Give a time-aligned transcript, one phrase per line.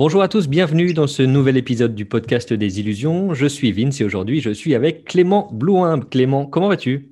[0.00, 3.34] Bonjour à tous, bienvenue dans ce nouvel épisode du podcast des illusions.
[3.34, 6.00] Je suis Vince et aujourd'hui je suis avec Clément Blouin.
[6.00, 7.10] Clément, comment vas-tu?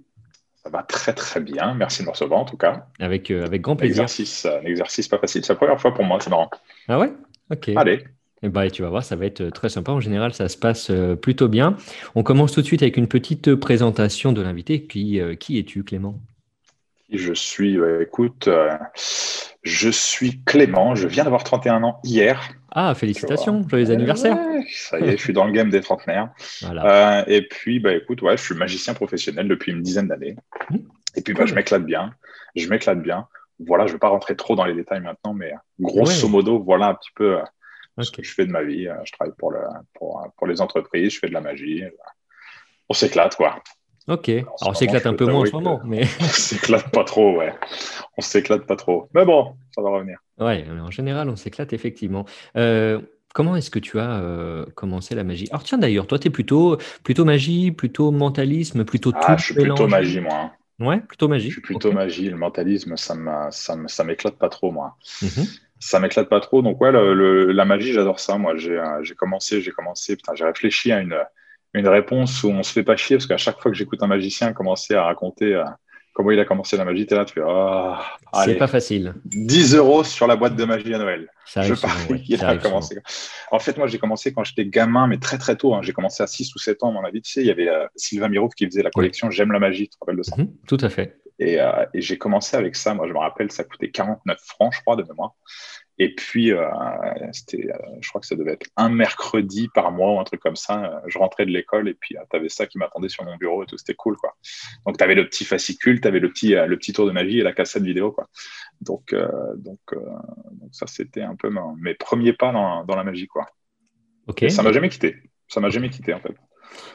[0.54, 2.86] Ça va très très bien, merci de me recevoir en tout cas.
[2.98, 4.04] Avec, euh, avec grand plaisir.
[4.04, 6.48] Exercice, un exercice pas facile, c'est la première fois pour moi, c'est marrant.
[6.88, 7.12] Ah ouais?
[7.50, 7.68] Ok.
[7.76, 8.04] Allez.
[8.42, 9.92] Et bah, tu vas voir, ça va être très sympa.
[9.92, 11.76] En général, ça se passe euh, plutôt bien.
[12.14, 14.84] On commence tout de suite avec une petite présentation de l'invité.
[14.84, 16.18] Qui, euh, qui es-tu, Clément?
[17.12, 18.48] Je suis, écoute,
[19.62, 22.57] je suis Clément, je viens d'avoir 31 ans hier.
[22.70, 24.36] Ah, félicitations, joyeux anniversaire.
[24.70, 26.30] ça y est, je suis dans le game des trentenaires.
[26.62, 30.36] Euh, et puis, bah, écoute, ouais, je suis magicien professionnel depuis une dizaine d'années.
[30.70, 30.76] Mmh.
[31.16, 32.12] Et puis, bah, je m'éclate bien.
[32.54, 33.26] Je m'éclate bien.
[33.58, 36.88] Voilà, je ne vais pas rentrer trop dans les détails maintenant, mais grosso modo, voilà
[36.88, 38.86] un petit peu euh, ce que je fais de ma vie.
[38.86, 39.60] Euh, je travaille pour, le,
[39.94, 41.82] pour, pour les entreprises, je fais de la magie.
[42.88, 43.62] On s'éclate, quoi.
[44.08, 44.28] Ok.
[44.30, 46.02] Alors, on s'éclate un peu moins en ce moment, mais.
[46.20, 47.54] on s'éclate pas trop, ouais.
[48.16, 49.08] On s'éclate pas trop.
[49.14, 50.18] Mais bon, ça va revenir.
[50.38, 52.24] Ouais, en général, on s'éclate effectivement.
[52.56, 53.00] Euh,
[53.34, 55.46] comment est-ce que tu as euh, commencé la magie?
[55.50, 59.54] Alors, tiens, d'ailleurs, toi, tu es plutôt, plutôt magie, plutôt mentalisme, plutôt ah, Je suis
[59.54, 60.34] plutôt magie, moi.
[60.34, 60.52] Hein.
[60.80, 61.48] Ouais, plutôt magie.
[61.48, 62.30] Je suis plutôt magie.
[62.30, 64.96] Le mentalisme, ça m'éclate pas trop, moi.
[65.20, 65.44] Mhm.
[65.80, 66.62] Ça m'éclate pas trop.
[66.62, 68.38] Donc, ouais, la magie, j'adore ça.
[68.38, 71.16] Moi, j'ai euh, commencé, j'ai commencé, putain, j'ai réfléchi à une
[71.78, 74.06] une réponse où on se fait pas chier parce qu'à chaque fois que j'écoute un
[74.06, 75.64] magicien commencer à raconter euh,
[76.18, 79.14] comment il a commencé la magie, tu es là, tu fais ah, C'est pas facile.
[79.26, 81.28] 10 euros sur la boîte de magie à Noël.
[81.46, 82.98] Ça je parie qu'il a commencé.
[83.52, 85.74] En fait, moi, j'ai commencé quand j'étais gamin, mais très très tôt.
[85.74, 85.80] Hein.
[85.82, 87.22] J'ai commencé à 6 ou 7 ans, à mon avis.
[87.22, 89.88] Tu sais, il y avait euh, Sylvain Mirouf qui faisait la collection J'aime la magie,
[89.88, 90.34] tu te rappelles de ça?
[90.36, 91.20] Mhm, Tout à fait.
[91.38, 92.94] Et, euh, et j'ai commencé avec ça.
[92.94, 95.36] Moi, je me rappelle, ça coûtait 49 francs, je crois, de mémoire.
[96.00, 96.64] Et puis, euh,
[97.32, 100.40] c'était, euh, je crois que ça devait être un mercredi par mois ou un truc
[100.40, 101.02] comme ça.
[101.06, 103.64] Je rentrais de l'école et puis euh, tu avais ça qui m'attendait sur mon bureau
[103.64, 103.76] et tout.
[103.76, 104.36] C'était cool, quoi.
[104.86, 107.40] Donc, tu avais le petit fascicule, tu avais le petit, le petit tour de magie
[107.40, 108.28] et la cassette vidéo, quoi.
[108.80, 109.12] Donc,
[109.56, 113.46] donc, donc, ça, c'était un peu mes premiers pas dans, dans la magie, quoi.
[114.28, 114.44] Ok.
[114.50, 115.16] ça m'a jamais quitté.
[115.48, 116.34] Ça m'a jamais quitté, en fait.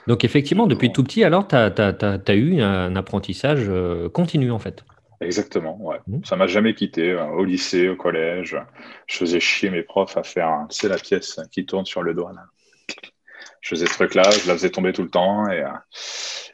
[0.08, 3.70] Donc, effectivement, depuis tout petit, alors, tu as, as, eu un apprentissage
[4.14, 4.86] continu, en fait.
[5.24, 5.98] Exactement, ouais.
[6.08, 6.24] Mmh.
[6.24, 7.12] Ça m'a jamais quitté.
[7.12, 8.58] Euh, au lycée, au collège,
[9.08, 12.34] je faisais chier mes profs à faire, c'est la pièce qui tourne sur le doigt.
[12.34, 12.44] Là.
[13.62, 15.50] Je faisais ce truc-là, je la faisais tomber tout le temps.
[15.50, 15.70] Et, euh,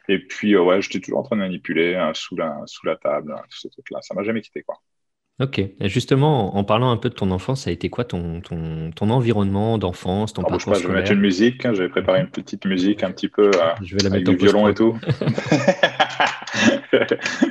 [0.08, 3.34] et puis, euh, ouais, j'étais toujours en train de manipuler sous, la, sous la table,
[3.48, 3.98] ce truc-là.
[4.02, 4.76] Ça m'a jamais quitté, quoi.
[5.40, 5.58] Ok.
[5.58, 8.90] Et justement, en parlant un peu de ton enfance, ça a été quoi ton, ton,
[8.90, 11.62] ton environnement d'enfance, ton parcours Je vais mettre une musique.
[11.62, 13.50] J'avais préparé une petite musique un petit peu
[13.82, 14.98] je vais la avec mettre du violon et tout.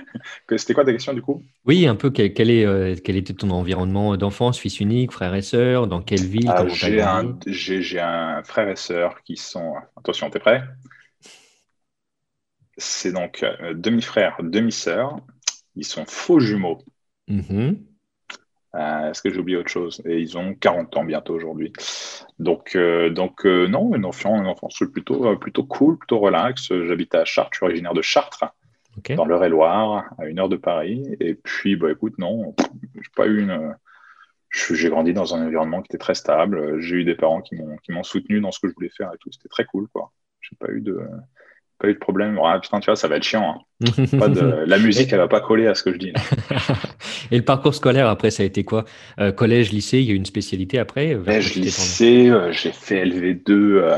[0.57, 1.43] C'était quoi ta question du coup?
[1.65, 5.41] Oui, un peu quel, est, euh, quel était ton environnement d'enfance, fils unique, frère et
[5.41, 6.49] sœur, dans quelle ville?
[6.49, 9.73] Ah, J'ai un, un, frère et sœur qui sont.
[9.97, 10.63] Attention, t'es prêt?
[12.77, 15.17] C'est donc euh, demi-frère, demi-sœur.
[15.75, 16.79] Ils sont faux jumeaux.
[17.29, 17.77] Mm-hmm.
[18.75, 20.01] Euh, est-ce que j'ai oublié autre chose?
[20.05, 21.73] Et ils ont 40 ans bientôt aujourd'hui.
[22.37, 22.77] Donc,
[23.11, 26.71] donc non, une enfance, une enfance plutôt, plutôt cool, plutôt relax.
[26.71, 28.45] J'habite à Chartres, je suis originaire de Chartres
[29.15, 31.15] dans l'Eure-et-Loire, à une heure de Paris.
[31.19, 32.55] Et puis, bah, écoute, non,
[32.95, 33.75] j'ai pas eu une.
[34.51, 36.79] J'ai grandi dans un environnement qui était très stable.
[36.81, 37.55] J'ai eu des parents qui
[37.89, 39.31] m'ont soutenu dans ce que je voulais faire et tout.
[39.31, 40.11] C'était très cool, quoi.
[40.41, 40.99] J'ai pas eu de
[41.79, 42.39] pas eu de problème.
[42.61, 43.55] putain, tu vois, ça va être chiant.
[43.55, 43.63] Hein.
[44.65, 46.13] La musique, elle va pas coller à ce que je dis.
[47.31, 48.83] Et le parcours scolaire, après, ça a été quoi?
[49.19, 53.05] Euh, Collège, lycée, il y a eu une spécialité après Collège, lycée, euh, j'ai fait
[53.05, 53.97] LV2, euh,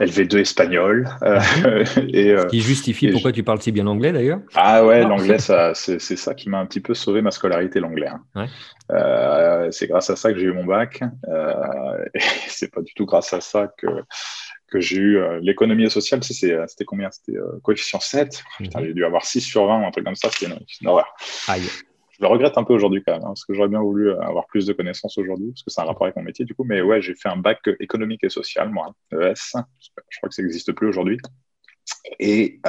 [0.00, 1.08] LV2 espagnol.
[2.12, 6.34] et, qui justifie pourquoi tu parles si bien l'anglais, d'ailleurs Ah ouais, l'anglais, c'est ça
[6.34, 8.08] qui m'a un petit peu sauvé ma scolarité, l'anglais.
[8.34, 8.46] Hein.
[9.70, 11.02] c'est grâce à ça que j'ai eu mon bac.
[12.14, 13.86] et c'est pas du tout grâce à ça que
[14.70, 17.10] que j'ai eu euh, l'économie sociale, euh, c'était combien?
[17.10, 18.42] C'était euh, coefficient 7.
[18.60, 18.70] Mhm.
[18.84, 21.12] J'ai dû avoir 6 sur 20 ou un truc comme ça, c'était une, horreur.
[21.48, 24.46] Je le regrette un peu aujourd'hui quand même, hein, parce que j'aurais bien voulu avoir
[24.46, 26.64] plus de connaissances aujourd'hui, parce que c'est un rapport avec mon métier du coup.
[26.64, 29.34] Mais ouais, j'ai fait un bac économique et social, moi, ES.
[30.08, 31.18] Je crois que ça n'existe plus aujourd'hui.
[32.18, 32.60] Et,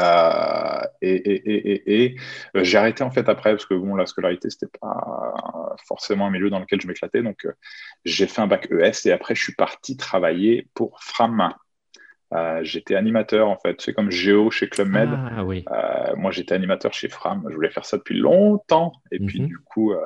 [1.02, 2.16] et, et, et
[2.56, 6.50] j'ai arrêté en fait après parce que bon, la scolarité c'était pas forcément un milieu
[6.50, 7.22] dans lequel je m'éclatais.
[7.22, 7.46] Donc
[8.06, 11.54] j'ai fait un bac ES et après je suis parti travailler pour Fram,
[12.34, 15.10] euh, j'étais animateur en fait, c'est comme Géo chez Club Med.
[15.12, 15.66] Ah, oui.
[15.70, 19.48] euh, moi j'étais animateur chez Fram, je voulais faire ça depuis longtemps et puis mhm.
[19.48, 20.00] du coup, euh,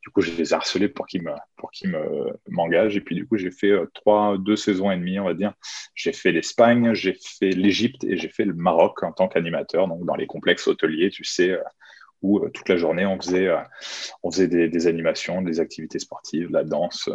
[0.00, 3.14] du coup je les ai harcelés pour qu'ils me pour qu'ils me m'engagent et puis
[3.14, 5.52] du coup j'ai fait euh, trois deux saisons et demie on va dire.
[5.94, 10.06] J'ai fait l'Espagne, j'ai fait l'Égypte et j'ai fait le Maroc en tant qu'animateur donc
[10.06, 11.62] dans les complexes hôteliers, tu sais euh,
[12.22, 13.48] où toute la journée on faisait,
[14.24, 17.08] on faisait des, des, animations, des activités sportives, la danse.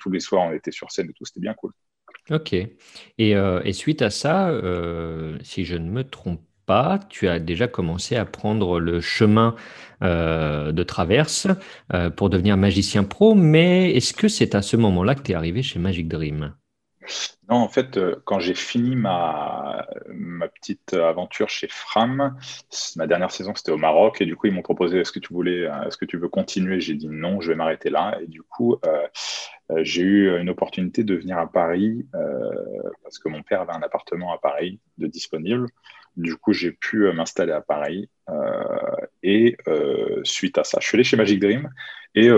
[0.00, 1.70] tous les soirs on était sur scène et tout, c'était bien cool.
[2.30, 2.54] Ok.
[2.54, 7.38] Et, euh, et suite à ça, euh, si je ne me trompe pas, tu as
[7.38, 9.54] déjà commencé à prendre le chemin
[10.02, 11.46] euh, de traverse
[12.16, 15.62] pour devenir magicien pro, mais est-ce que c'est à ce moment-là que tu es arrivé
[15.62, 16.54] chez Magic Dream?
[17.48, 19.86] Non, en fait, euh, quand j'ai fini ma,
[20.54, 22.36] petite aventure chez Fram,
[22.96, 25.32] ma dernière saison c'était au Maroc et du coup ils m'ont proposé est-ce que tu
[25.32, 26.80] voulais, est-ce que tu veux continuer?
[26.80, 28.76] J'ai dit non, je vais m'arrêter là et du coup
[29.76, 32.06] j'ai eu une opportunité de venir à Paris
[33.02, 35.66] parce que mon père avait un appartement à Paris de disponible.
[36.16, 38.08] Du coup, j'ai pu euh, m'installer à Paris.
[38.28, 41.70] Euh, et euh, suite à ça, je suis allé chez Magic Dream.
[42.16, 42.28] Et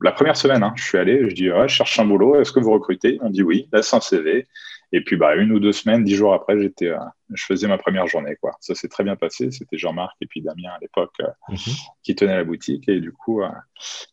[0.00, 2.50] la première semaine, hein, je suis allé, je dis ouais, je cherche un boulot, est-ce
[2.50, 3.18] que vous recrutez?
[3.20, 4.48] On dit oui, laisse un CV.
[4.90, 6.90] Et puis, bah, une ou deux semaines, dix jours après, j'étais,
[7.34, 8.36] je faisais ma première journée.
[8.40, 8.52] Quoi.
[8.60, 9.50] Ça s'est très bien passé.
[9.50, 11.12] C'était Jean-Marc et puis Damien à l'époque
[11.50, 11.58] mhm.
[12.02, 12.88] qui tenaient la boutique.
[12.88, 13.42] Et du coup,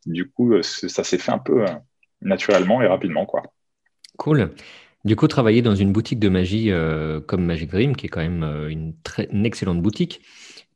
[0.05, 1.63] du coup ça s'est fait un peu
[2.21, 3.25] naturellement et rapidement.
[3.25, 3.43] Quoi.
[4.17, 4.51] Cool.
[5.05, 8.21] Du coup, travailler dans une boutique de magie euh, comme Magic Dream, qui est quand
[8.21, 10.21] même euh, une, très, excellente boutique,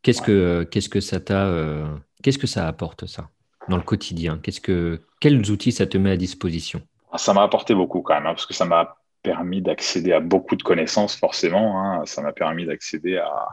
[0.03, 1.87] qu'est-ce que, qu'est-ce que ça t'a, euh,
[2.21, 3.29] qu'est-ce que ça apporte ça
[3.69, 4.39] dans le quotidien?
[4.43, 6.79] Qu'est-ce que, quels outils ça te met à disposition?
[7.17, 10.55] Ça m'a apporté beaucoup quand même, hein, parce que ça m'a permis d'accéder à beaucoup
[10.55, 11.83] de connaissances forcément.
[11.83, 12.03] Hein.
[12.05, 13.47] ça m'a permis d'accéder à,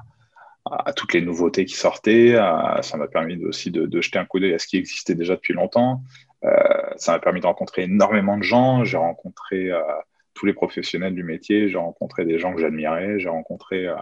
[0.66, 2.36] à, toutes les nouveautés qui sortaient.
[2.82, 5.36] ça m'a permis aussi de, de, jeter un coup d'œil à ce qui existait déjà
[5.36, 6.02] depuis longtemps.
[6.96, 8.84] ça m'a permis de rencontrer énormément de gens.
[8.84, 9.72] J'ai rencontré
[10.36, 11.68] tous les professionnels du métier.
[11.68, 13.18] J'ai rencontré des gens que j'admirais.
[13.18, 13.96] J'ai rencontré euh,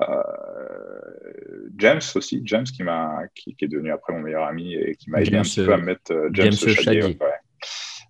[0.00, 5.10] euh, James aussi, James qui, m'a, qui, est devenu après mon meilleur ami et qui
[5.10, 7.14] m'a aidé un petit peu à mettre euh, James, James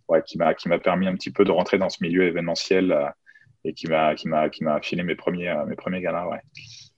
[0.08, 0.22] ouais.
[0.26, 3.12] qui, m'a, qui m'a permis un petit peu de rentrer dans ce milieu événementiel
[3.64, 6.28] et qui m'a, qui m'a, qui m'a filé mes premiers, mes premiers galas.
[6.28, 6.40] Ouais.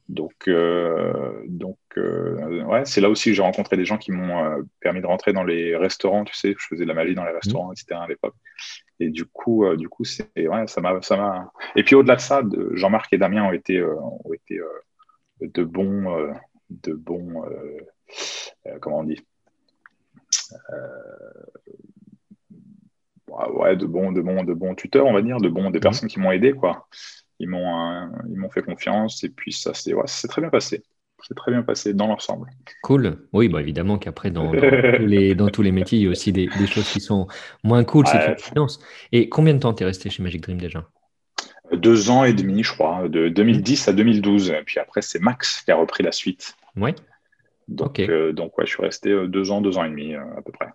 [0.09, 4.43] Donc, euh, donc euh, ouais, c'est là aussi que j'ai rencontré des gens qui m'ont
[4.43, 6.25] euh, permis de rentrer dans les restaurants.
[6.25, 8.01] Tu sais, je faisais de la magie dans les restaurants, etc.
[8.01, 8.35] à l'époque.
[9.01, 11.53] Et du coup, du coup, c'est ouais, ça m'a, ça m'a.
[11.77, 14.61] Et puis au-delà de ça, de, Jean-Marc et Damien ont été, ont été
[15.43, 16.33] de bons,
[16.71, 17.45] de bons,
[18.81, 19.21] comment on dit,
[23.53, 25.83] ouais, de bons, de bons, de bons tuteurs, on va dire, de bons, des mmh.
[25.83, 26.89] personnes qui m'ont aidé, quoi
[27.39, 30.83] ils m'ont euh, ils m'ont fait confiance et puis ça s'est ouais, très bien passé.
[31.27, 32.49] C'est très bien passé dans l'ensemble.
[32.83, 33.27] Cool.
[33.33, 34.61] Oui, bah évidemment qu'après, dans, dans,
[34.97, 37.27] tous les, dans tous les métiers, il y a aussi des, des choses qui sont
[37.65, 38.05] moins cool.
[38.07, 38.37] Ouais.
[38.39, 38.79] C'est
[39.11, 40.89] Et combien de temps tu es resté chez Magic Dream déjà?
[41.73, 44.51] Deux ans et demi, je crois, de 2010 à 2012.
[44.51, 46.55] Et puis après, c'est Max qui a repris la suite.
[46.77, 46.95] Ouais.
[47.67, 50.41] Donc, euh, donc ouais, je suis resté euh, deux ans, deux ans et demi à
[50.45, 50.69] peu près.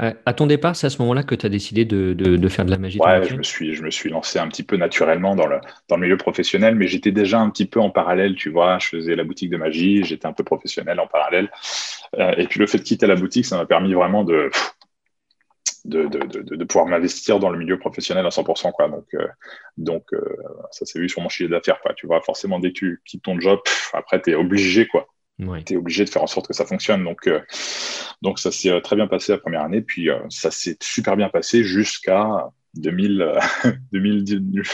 [0.00, 2.64] Euh, à ton départ, c'est à ce moment-là que tu as décidé de, de, faire
[2.64, 5.34] de la magie Ouais, je me, suis, je me suis lancé un petit peu naturellement
[5.34, 8.50] dans le, dans le milieu professionnel, mais j'étais déjà un petit peu en parallèle, tu
[8.50, 8.78] vois.
[8.78, 11.50] Je faisais la boutique de magie, j'étais un peu professionnel en parallèle.
[12.18, 14.50] Euh, et puis le fait de quitter la boutique, ça m'a permis vraiment de,
[15.84, 18.72] de, de, de pouvoir m'investir dans le milieu professionnel à 100%.
[18.72, 18.88] Quoi.
[18.88, 19.26] Donc, euh,
[19.76, 20.04] donc
[20.70, 21.80] ça s'est vu sur mon chiffre d'affaires.
[21.82, 21.92] Quoi.
[21.94, 23.60] Tu vois, forcément, dès que tu quittes ton job,
[23.92, 25.08] après, tu es obligé quoi,
[25.38, 27.04] tu es obligé de faire en sorte que ça fonctionne.
[27.04, 27.40] Donc, euh,
[28.22, 29.82] donc ça s'est euh, très bien passé la première année.
[29.82, 33.76] Puis euh, ça s'est super bien passé jusqu'à 2017.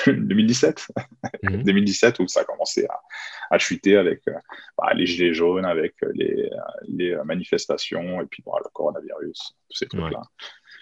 [0.06, 0.88] 2017
[2.18, 2.24] mhm.
[2.24, 3.00] où ça a commencé à,
[3.50, 4.22] à chuter avec
[4.78, 6.50] bah, les gilets jaunes, avec les,
[6.88, 10.22] les, manifestations et puis bon, le coronavirus, tous ces trucs-là.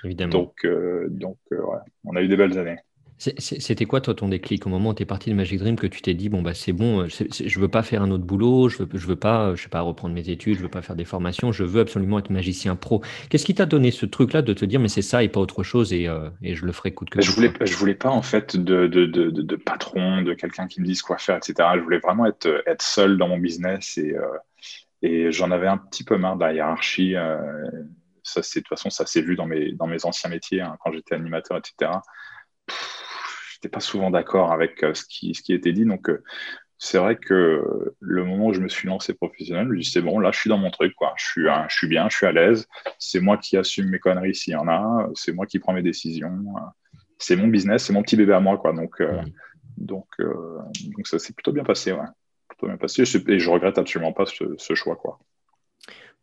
[0.04, 0.32] évidemment.
[0.32, 0.66] Donc,
[1.10, 2.78] donc ouais, on a eu des belles années.
[3.18, 5.86] C'était quoi, toi, ton déclic au moment où tu es parti de Magic Dream que
[5.86, 8.78] tu t'es dit, bon, bah, c'est bon, je veux pas faire un autre boulot, je
[8.78, 11.04] veux, je veux pas, je sais pas, reprendre mes études, je veux pas faire des
[11.04, 13.00] formations, je veux absolument être magicien pro.
[13.28, 15.62] Qu'est-ce qui t'a donné ce truc-là de te dire, mais c'est ça et pas autre
[15.62, 18.10] chose et, euh, et je le ferai coûte que coûte Je voulais, je voulais pas,
[18.10, 21.68] en fait, de, de, de, de patron, de quelqu'un qui me dise quoi faire, etc.
[21.76, 24.26] Je voulais vraiment être, être seul dans mon business et, euh,
[25.02, 27.14] et j'en avais un petit peu marre de la hiérarchie.
[27.14, 27.38] Euh,
[28.24, 30.92] ça, de toute façon, ça s'est vu dans mes, dans mes anciens métiers, hein, quand
[30.92, 31.90] j'étais animateur, etc
[33.68, 35.84] pas souvent d'accord avec euh, ce qui, ce qui était dit.
[35.84, 36.22] Donc, euh,
[36.78, 40.02] c'est vrai que le moment où je me suis lancé professionnel, je me dis c'est
[40.02, 41.14] bon, là, je suis dans mon truc, quoi.
[41.16, 42.66] Je suis, je suis bien, je suis à l'aise.
[42.98, 45.08] C'est moi qui assume mes conneries s'il y en a.
[45.14, 46.44] C'est moi qui prends mes décisions.
[47.18, 48.72] C'est mon business, c'est mon petit bébé à moi, quoi.
[48.72, 49.22] Donc, euh,
[49.76, 52.00] donc, donc ça s'est plutôt bien passé, ouais.
[52.48, 53.02] Plutôt bien passé.
[53.02, 55.20] Et je regrette absolument pas ce, ce choix, quoi.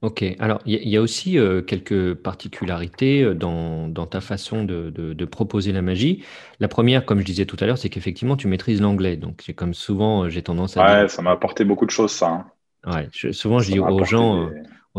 [0.02, 5.74] Ok, alors il y, a aussi euh, quelques particularités euh, dans, ta façon de, proposer
[5.74, 6.24] la magie.
[6.62, 9.18] La première, comme je disais tout à l'heure, c'est qu'effectivement tu maîtrises l'anglais.
[9.18, 11.02] Donc c'est comme souvent, euh, j'ai tendance à...
[11.02, 12.30] Ouais, ça m'a apporté beaucoup de choses, ça.
[12.30, 12.46] Hein.
[12.88, 14.50] Ouais, souvent je dis aux gens,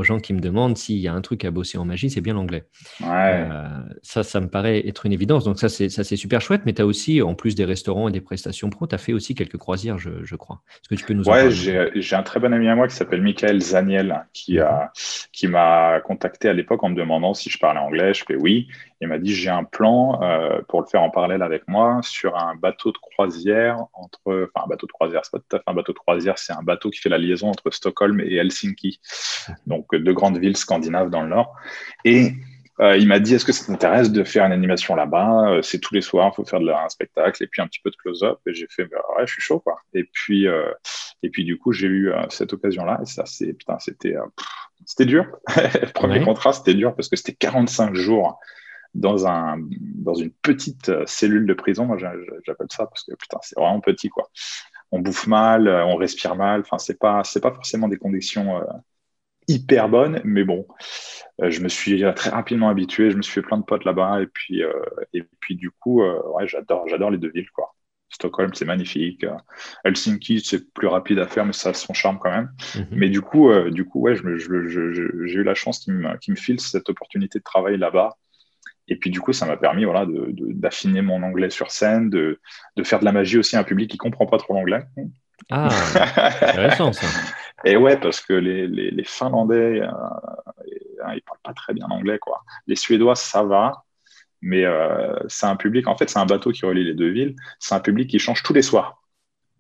[0.00, 2.20] aux gens qui me demandent s'il y a un truc à bosser en magie, c'est
[2.20, 2.64] bien l'anglais.
[3.02, 3.68] Euh,
[4.02, 5.44] ça, ça me paraît être une évidence.
[5.44, 6.62] Donc ça, c'est, super chouette.
[6.66, 9.12] Mais tu as aussi, en plus des restaurants et des prestations pro, tu as fait
[9.12, 10.62] aussi quelques croisières, je, crois.
[10.72, 12.96] Est-ce que tu peux nous en Ouais, j'ai, un très bon ami à moi qui
[12.96, 14.92] s'appelle Michael Zaniel, qui, a,
[15.32, 18.14] qui m'a contacté à l'époque en me demandant si je parlais anglais.
[18.14, 18.68] Je fais oui.
[19.00, 22.36] Il m'a dit j'ai un plan euh, pour le faire en parallèle avec moi sur
[22.36, 25.64] un bateau de croisière entre, enfin un bateau de croisière, c'est pas tout à fait
[25.68, 29.00] un bateau de croisière, c'est un bateau qui fait la liaison entre Stockholm et Helsinki,
[29.66, 31.54] donc deux grandes villes scandinaves dans le nord.
[32.04, 32.34] Et
[32.80, 35.50] euh, il m'a dit Est-ce que ça t'intéresse de faire une animation là-bas?
[35.50, 37.80] Euh, C'est tous les soirs, il faut faire de un spectacle et puis un petit
[37.80, 38.38] peu de close-up.
[38.46, 39.78] Et j'ai fait bah, Ouais, je suis chaud, quoi.
[39.92, 40.70] Et puis, euh,
[41.22, 43.00] et puis du coup, j'ai eu cette occasion-là.
[43.02, 44.14] Et ça, c'est, putain, c'était,
[44.86, 45.26] c'était dur.
[45.56, 48.38] Le premier contrat, c'était dur parce que c'était 45 jours
[48.94, 49.58] dans, un,
[49.94, 51.86] dans une petite cellule de prison.
[51.86, 54.28] Moi, j'appelle ça parce que putain, c'est vraiment petit, quoi.
[54.92, 56.60] On bouffe mal, on respire mal.
[56.60, 58.60] Enfin, c'est pas, c'est pas forcément des conditions
[59.50, 60.66] hyper bonne, mais bon,
[61.42, 64.22] euh, je me suis très rapidement habitué, je me suis fait plein de potes là-bas,
[64.22, 64.72] et puis, euh,
[65.12, 67.74] et puis du coup, euh, ouais, j'adore, j'adore les deux villes, quoi.
[68.12, 69.24] Stockholm, c'est magnifique.
[69.84, 72.50] Helsinki, c'est plus rapide à faire, mais ça a son charme quand même.
[72.74, 72.86] Mhm.
[72.90, 76.88] Mais du coup, du coup, ouais, j'ai eu la chance qu'il me, me, file cette
[76.88, 78.16] opportunité de travail là-bas.
[78.90, 82.40] Et puis du coup, ça m'a permis voilà, d'affiner mon anglais sur scène, de,
[82.76, 84.82] de, faire de la magie aussi à un public qui comprend pas trop l'anglais.
[85.50, 85.68] Ah,
[86.42, 87.06] intéressant ça.
[87.64, 89.86] Et ouais, parce que les, les, les Finlandais, euh,
[91.04, 92.42] hein, ils parlent pas très bien anglais, quoi.
[92.66, 93.84] Les Suédois, ça va,
[94.42, 97.36] mais euh, c'est un public, en fait, c'est un bateau qui relie les deux villes.
[97.58, 99.02] C'est un public qui change tous les soirs.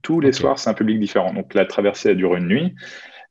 [0.02, 1.34] Tous les soirs, c'est un public différent.
[1.34, 2.74] Donc la traversée, elle dure une nuit.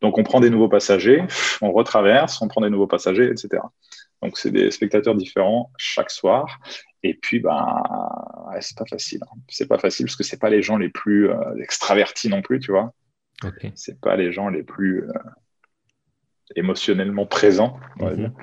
[0.02, 1.24] Donc on prend des nouveaux passagers,
[1.62, 3.62] on retraverse, on prend des nouveaux passagers, etc.
[4.22, 6.60] Donc c'est des spectateurs différents chaque soir.
[7.04, 7.82] Et puis, ben,
[8.60, 9.20] c'est pas facile.
[9.24, 9.38] Hein.
[9.48, 12.60] C'est pas facile parce que c'est pas les gens les plus euh, extravertis non plus,
[12.60, 12.94] tu vois.
[13.44, 13.72] Okay.
[13.76, 15.14] C'est pas les gens les plus euh,
[16.56, 17.80] émotionnellement présents.
[18.00, 18.34] Mhm.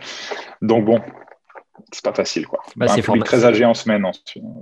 [0.63, 1.03] Donc bon,
[1.93, 2.63] c'est pas facile quoi.
[2.77, 4.07] Bah, c'est très âgé en semaine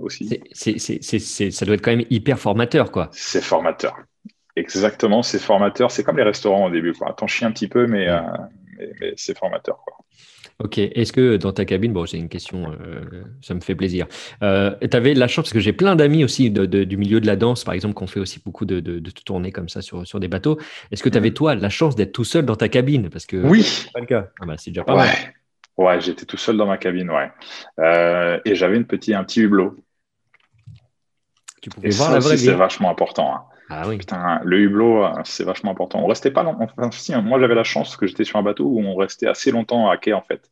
[0.01, 0.41] aussi.
[0.53, 3.09] ça doit être quand même hyper formateur quoi.
[3.13, 3.95] C'est formateur.
[4.57, 5.91] Exactement, c'est formateur.
[5.91, 7.13] C'est comme les restaurants au début quoi.
[7.13, 8.21] T'en chies un petit peu, mais, euh,
[8.77, 9.97] mais, mais c'est formateur quoi.
[10.63, 10.77] Ok.
[10.77, 14.07] Est-ce que dans ta cabine, bon, c'est une question, euh, ça me fait plaisir.
[14.41, 17.35] Euh, tu avais la chance, parce que j'ai plein d'amis aussi du milieu de la
[17.35, 20.29] danse, par exemple, qu'on fait aussi beaucoup de, de, tournées comme ça sur, sur des
[20.29, 20.57] bateaux.
[20.91, 23.09] Est-ce que tu avais, toi, la chance d'être tout seul dans ta cabine?
[23.09, 23.63] Parce que oui.
[23.63, 24.29] C'est pas le cas.
[24.39, 24.99] Ah bah, c'est déjà pas ouais.
[24.99, 25.15] mal.
[25.77, 27.29] Ouais, j'étais tout seul dans ma cabine, ouais.
[27.79, 29.75] Euh, et j'avais une un petit hublot.
[31.61, 32.45] Tu pouvais voir la vraie vie.
[32.45, 33.35] C'est vachement important.
[33.35, 33.43] Hein.
[33.69, 33.97] Ah oui.
[33.97, 35.99] Putain, le hublot, euh, c'est vachement important.
[36.03, 36.67] On restait pas longtemps.
[36.77, 39.27] Enfin, si, hein, moi, j'avais la chance que j'étais sur un bateau où on restait
[39.27, 40.49] assez longtemps à quai, en fait.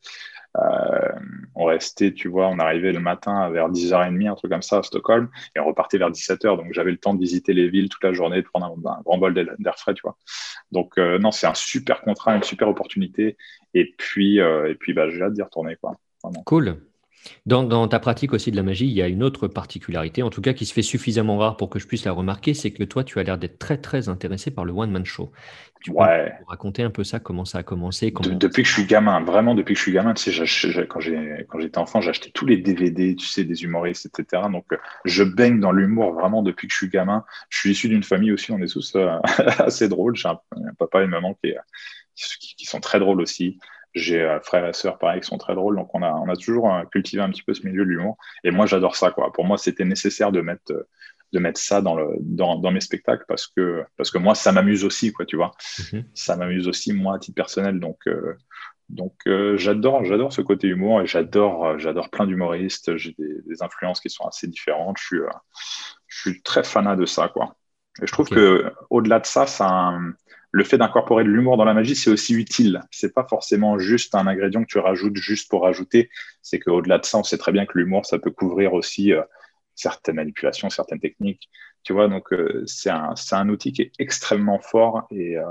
[0.58, 1.10] Euh,
[1.56, 4.84] on restait, tu vois, on arrivait le matin vers 10h30, un truc comme ça à
[4.84, 6.58] Stockholm, et on repartait vers 17h.
[6.58, 9.18] Donc, j'avais le temps de visiter les villes toute la journée, de prendre un, grand
[9.18, 10.18] bol d'air frais, tu vois.
[10.72, 13.38] Donc, euh, non, c'est un super contrat, une super opportunité.
[13.74, 15.98] Et puis, et puis bah, j'ai hâte d'y retourner, quoi.
[16.46, 16.78] Cool.
[17.46, 20.42] Dans, ta pratique aussi de la magie, il y a une autre particularité, en tout
[20.42, 23.04] cas qui se fait suffisamment rare pour que je puisse la remarquer, c'est que toi,
[23.04, 25.32] tu as l'air d'être très très intéressé par le one-man show.
[25.82, 25.98] Tu peux
[26.48, 29.74] raconter un peu ça, comment ça a commencé Depuis que je suis gamin, vraiment depuis
[29.74, 33.44] que je suis gamin, tu sais, quand j'étais enfant, j'achetais tous les DVD, tu sais,
[33.44, 34.44] des humoristes, etc.
[34.50, 37.26] Donc, euh, je baigne dans l'humour vraiment depuis que je suis gamin.
[37.50, 39.18] Je suis issu d'une famille aussi, on est tous euh,
[39.60, 40.16] assez drôles.
[40.16, 40.40] J'ai un,
[40.80, 41.54] papa et une maman qui,
[42.58, 43.60] qui sont très drôles aussi.
[43.96, 45.76] J'ai un frère et sœur, pareil, qui sont très drôles.
[45.76, 48.18] Donc, on a, on a toujours euh, cultivé un petit peu ce milieu de l'humour.
[48.44, 49.32] Et moi, j'adore ça, quoi.
[49.32, 50.74] Pour moi, c'était nécessaire de mettre,
[51.32, 54.52] de mettre ça dans, le, dans, dans, mes spectacles parce que, parce que moi, ça
[54.52, 55.52] m'amuse aussi, quoi, tu vois.
[55.92, 56.06] Mhm.
[56.14, 57.80] Ça m'amuse aussi, moi, à titre personnel.
[57.80, 58.36] Donc, euh,
[58.90, 62.98] donc euh, j'adore, j'adore ce côté humour et j'adore, j'adore plein d'humoristes.
[62.98, 64.98] J'ai des, influences qui sont assez différentes.
[65.00, 65.20] Je suis,
[66.08, 67.56] je suis très fanat de ça, quoi.
[68.02, 69.94] Et je trouve que au-delà de ça, ça,
[70.54, 72.82] le fait d'incorporer de l'humour dans la magie, c'est aussi utile.
[72.92, 76.12] C'est pas forcément juste un ingrédient que tu rajoutes juste pour rajouter.
[76.44, 79.24] C'est qu'au-delà de ça, on sait très bien que l'humour, ça peut couvrir aussi euh,
[79.74, 81.50] certaines manipulations, certaines techniques.
[81.82, 85.44] Tu vois, donc euh, c'est un, un, outil qui est extrêmement fort et, euh,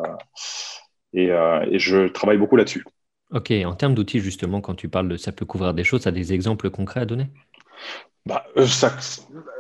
[1.12, 2.84] et, et, je travaille beaucoup là-dessus.
[3.32, 6.08] Ok, en termes d'outils, justement, quand tu parles de ça peut couvrir des choses, tu
[6.08, 7.26] as des exemples concrets à donner?
[8.24, 8.94] Bah, euh, ça,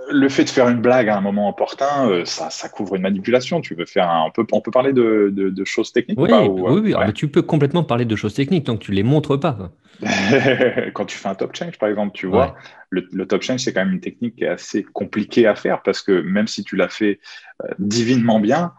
[0.08, 3.02] le fait de faire une blague à un moment opportun, euh, ça, ça, couvre une
[3.02, 3.60] manipulation.
[3.60, 6.80] Tu veux faire un, on, peut, on peut parler de, de, choses techniques Oui, oui,
[6.80, 6.94] oui.
[6.96, 9.72] Ah, tu peux complètement parler de choses techniques tant que tu les montres pas.
[10.94, 12.54] quand tu fais un top change, par exemple, tu vois,
[12.90, 16.00] le, top change, c'est quand même une technique qui est assez compliquée à faire parce
[16.00, 17.18] que même si tu l'as fait
[17.64, 18.74] euh, divinement bien,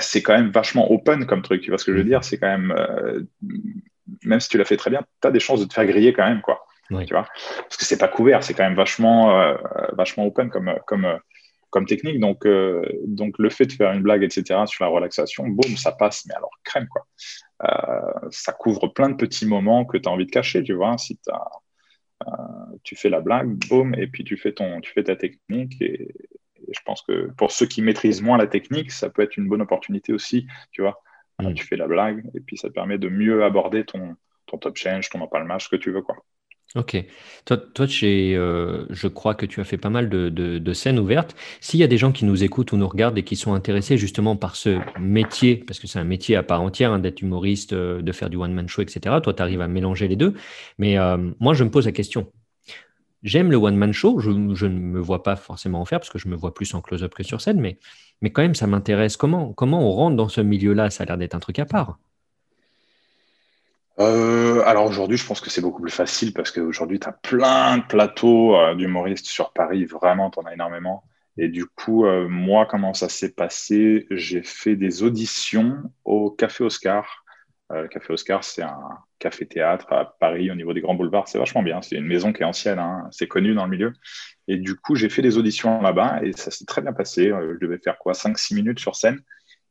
[0.00, 1.60] c'est quand même vachement open comme truc.
[1.60, 2.08] Tu vois ce que je veux mm.
[2.08, 2.24] dire?
[2.24, 2.74] C'est quand même,
[4.24, 6.14] même si tu l'as fait très bien, tu as des chances de te faire griller
[6.14, 6.64] quand même, quoi.
[6.90, 9.54] Tu vois Parce que c'est pas couvert, c'est quand même vachement, euh,
[9.92, 11.18] vachement open comme, comme,
[11.70, 12.18] comme technique.
[12.18, 15.92] Donc, euh, donc, le fait de faire une blague, etc., sur la relaxation, boum, ça
[15.92, 17.06] passe, mais alors crème, quoi.
[17.62, 20.98] Euh, ça couvre plein de petits moments que tu as envie de cacher, tu vois.
[20.98, 21.18] Si
[22.82, 25.80] tu fais la blague, boum, et puis tu fais, ton, tu fais ta technique.
[25.80, 26.08] Et,
[26.72, 29.62] je pense que pour ceux qui maîtrisent moins la technique, ça peut être une bonne
[29.62, 31.02] opportunité aussi, tu vois.
[31.56, 34.14] Tu fais la blague, et puis ça te permet de mieux aborder ton,
[34.46, 36.16] ton top change, ton empalmage, ce que tu veux, quoi.
[36.76, 37.04] Ok.
[37.46, 41.34] Toi, toi euh, je crois que tu as fait pas mal de, scènes ouvertes.
[41.60, 43.98] S'il y a des gens qui nous écoutent ou nous regardent et qui sont intéressés
[43.98, 47.72] justement par ce métier, parce que c'est un métier à part entière hein, d'être humoriste,
[47.72, 50.34] euh, de faire du one-man show, etc., toi, tu arrives à mélanger les deux.
[50.78, 52.30] Mais euh, moi, je me pose la question.
[53.24, 56.28] J'aime le one-man show, je, ne me vois pas forcément en faire parce que je
[56.28, 57.78] me vois plus en close-up que sur scène, mais,
[58.22, 59.16] mais quand même, ça m'intéresse.
[59.16, 60.90] Comment, comment on rentre dans ce milieu-là?
[60.90, 61.98] Ça a l'air d'être un truc à part.
[64.00, 67.78] Euh, alors aujourd'hui, je pense que c'est beaucoup plus facile parce qu'aujourd'hui, tu as plein
[67.78, 71.04] de plateaux euh, d'humoristes sur Paris, vraiment, tu en as énormément.
[71.36, 74.06] Et du coup, euh, moi, comment ça s'est passé?
[74.10, 77.24] J'ai fait des auditions au Café Oscar.
[77.70, 78.80] le Café Oscar, c'est un
[79.18, 81.28] café-théâtre à Paris, au niveau des grands boulevards.
[81.28, 81.82] C'est vachement bien.
[81.82, 83.06] C'est une maison qui est ancienne, hein.
[83.10, 83.92] c'est connu dans le milieu.
[84.48, 87.28] Et du coup, j'ai fait des auditions là-bas et ça s'est très bien passé.
[87.28, 88.14] je devais faire quoi?
[88.14, 89.20] 5-6 minutes sur scène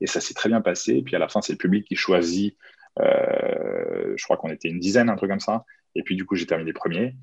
[0.02, 0.94] et ça s'est très bien passé.
[0.98, 2.56] Et puis à la fin, c'est le public qui choisit
[2.98, 5.66] je crois qu'on était une dizaine, un truc comme ça.
[5.96, 7.16] Et puis du coup, j'ai terminé premier.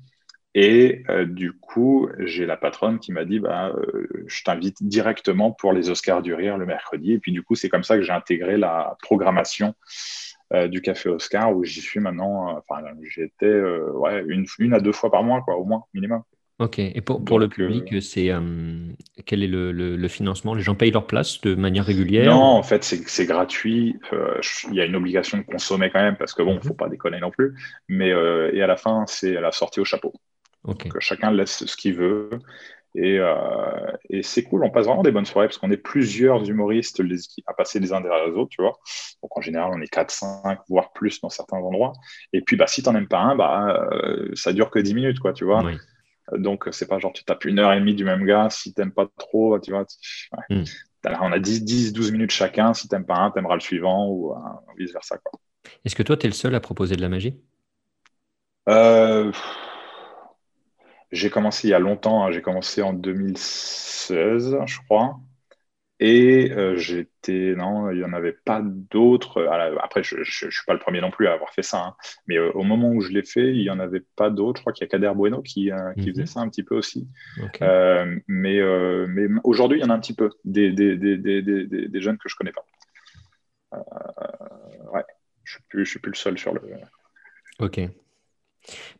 [0.59, 5.51] Et euh, du coup, j'ai la patronne qui m'a dit bah, euh, Je t'invite directement
[5.51, 7.13] pour les Oscars du Rire le mercredi.
[7.13, 9.75] Et puis, du coup, c'est comme ça que j'ai intégré la programmation
[10.69, 12.57] du Café Oscar où j'y suis maintenant.
[12.57, 16.23] Enfin, j'étais ouais, une, une, à deux fois par mois, quoi, au moins, minimum.
[16.59, 16.79] Ok.
[16.79, 18.39] Et pour, pour le public, euh, c'est euh,
[19.25, 20.55] quel est le, le, financement?
[20.55, 23.99] Les gens payent leur place de manière régulière Non, en fait, c'est gratuit.
[24.11, 26.63] Euh, il y a une obligation de consommer quand même parce que bon, mhm.
[26.63, 27.55] faut pas déconner non plus.
[27.87, 30.13] Mais et à la fin, c'est la sortie au chapeau.
[30.63, 32.29] Donc chacun laisse ce qu'il veut.
[32.95, 33.19] Et,
[34.09, 37.17] et c'est cool, on passe vraiment des bonnes soirées parce qu'on est plusieurs humoristes les,
[37.45, 38.79] à passer les uns derrière les autres, tu vois.
[39.21, 41.93] Donc en général, on est 4, 5, voire plus dans certains endroits.
[42.33, 43.87] Et puis, bah, si tu n'en aimes pas un, bah,
[44.33, 45.63] ça dure que 10 minutes, quoi, tu vois.
[45.63, 45.77] Oui.
[46.33, 48.49] Donc, c'est pas genre tu tapes une heure et demie du même gars.
[48.49, 49.85] Si t'aimes pas trop, tu vois,
[50.49, 50.63] hmm.
[51.21, 52.73] on a 10, 10, 12 minutes chacun.
[52.73, 54.37] Si t'aimes pas un, t'aimeras le suivant ou euh,
[54.77, 55.17] vice versa.
[55.85, 57.39] Est-ce que toi, tu es le seul à proposer de la magie?
[58.67, 59.31] Euh,
[61.11, 62.25] J'ai commencé il y a longtemps.
[62.25, 62.31] Hein.
[62.31, 65.19] J'ai commencé en 2016, je crois.
[65.99, 69.47] Et euh, j'étais, non, il n'y en avait pas d'autres.
[69.81, 71.95] Après, je ne suis pas le premier non plus à avoir fait ça, hein.
[72.27, 74.59] mais euh, au moment où je l'ai fait, il n'y en avait pas d'autres.
[74.59, 76.27] Je crois qu'il y a Kader Bueno qui, euh, qui faisait mhm.
[76.27, 77.07] ça un petit peu aussi.
[78.27, 78.61] mais
[79.07, 82.29] mais aujourd'hui, il y en a un petit peu, des, des, des, des jeunes que
[82.29, 82.65] je ne connais pas.
[84.93, 85.03] ouais,
[85.43, 86.61] je ne suis, suis, plus le seul sur le.
[87.59, 87.79] Ok.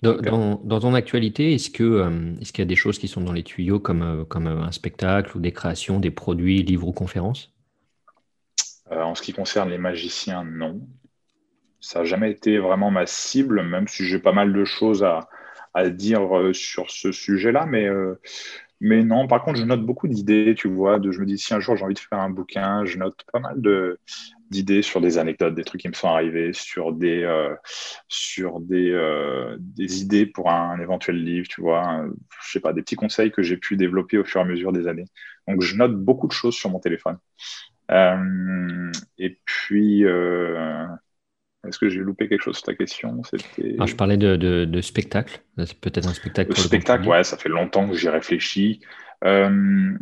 [0.02, 3.34] Dans, ton actualité, est-ce que euh, est-ce qu'il y a des choses qui sont dans
[3.34, 6.94] les tuyaux comme, euh, comme euh, un spectacle ou des créations, des produits, livres ou
[6.94, 7.52] conférences?
[8.90, 10.80] En ce qui concerne les magiciens, non.
[11.80, 15.28] Ça n'a jamais été vraiment ma cible, même si j'ai pas mal de choses à,
[15.74, 16.22] à dire
[16.54, 17.88] sur ce sujet-là, mais
[18.80, 21.00] mais non, par contre, je note beaucoup d'idées, tu vois.
[21.00, 23.18] De, je me dis, si un jour j'ai envie de faire un bouquin, je note
[23.32, 24.00] pas mal de,
[24.52, 27.56] d'idées sur des anecdotes, des trucs qui me sont arrivés, sur des, euh,
[28.08, 32.06] sur des, euh, des idées pour un, éventuel livre, tu vois.
[32.44, 34.72] je sais pas, des petits conseils que j'ai pu développer au fur et à mesure
[34.72, 35.06] des années.
[35.48, 37.18] Donc, je note beaucoup de choses sur mon téléphone.
[37.90, 40.04] Euh, et puis,
[41.68, 43.22] est-ce que j'ai loupé quelque chose sur ta question?
[43.58, 45.42] Je parlais de, de, spectacle.
[45.58, 46.52] C'est peut-être un spectacle.
[46.52, 48.82] Le spectacle, ouais, ça fait longtemps que j'y réfléchis.
[49.24, 49.98] Euh,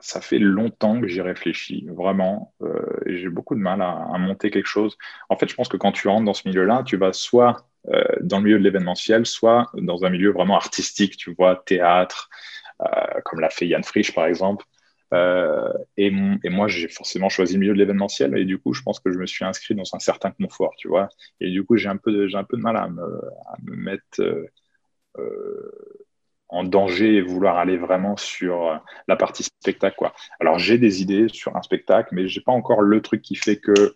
[0.00, 2.54] ça fait longtemps que j'y réfléchis, vraiment.
[2.62, 4.96] Euh, j'ai beaucoup de mal à, monter quelque chose.
[5.28, 8.02] En fait, je pense que quand tu rentres dans ce milieu-là, tu vas soit euh,
[8.20, 12.28] dans le milieu de l'événementiel, soit dans un milieu vraiment artistique, tu vois, théâtre,
[13.24, 14.64] comme l'a fait Yann Frisch, par exemple.
[15.12, 19.00] Euh, et, moi, j'ai forcément choisi le milieu de l'événementiel et du coup, je pense
[19.00, 21.08] que je me suis inscrit dans un certain confort, tu vois.
[21.40, 24.46] Et du coup, j'ai un peu de, un peu de mal à me, mettre euh,
[25.18, 25.70] euh,
[26.48, 30.14] en danger et vouloir aller vraiment sur la partie spectacle, quoi.
[30.40, 33.56] Alors, j'ai des idées sur un spectacle, mais j'ai pas encore le truc qui fait
[33.56, 33.94] que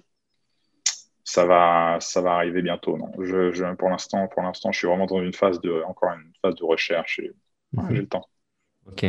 [1.24, 2.96] ça va, ça va arriver bientôt.
[2.96, 6.32] Non, je, pour l'instant, pour l'instant, je suis vraiment dans une phase de, encore une
[6.40, 7.32] phase de recherche et
[7.90, 8.26] j'ai le temps.
[8.86, 9.06] Ok.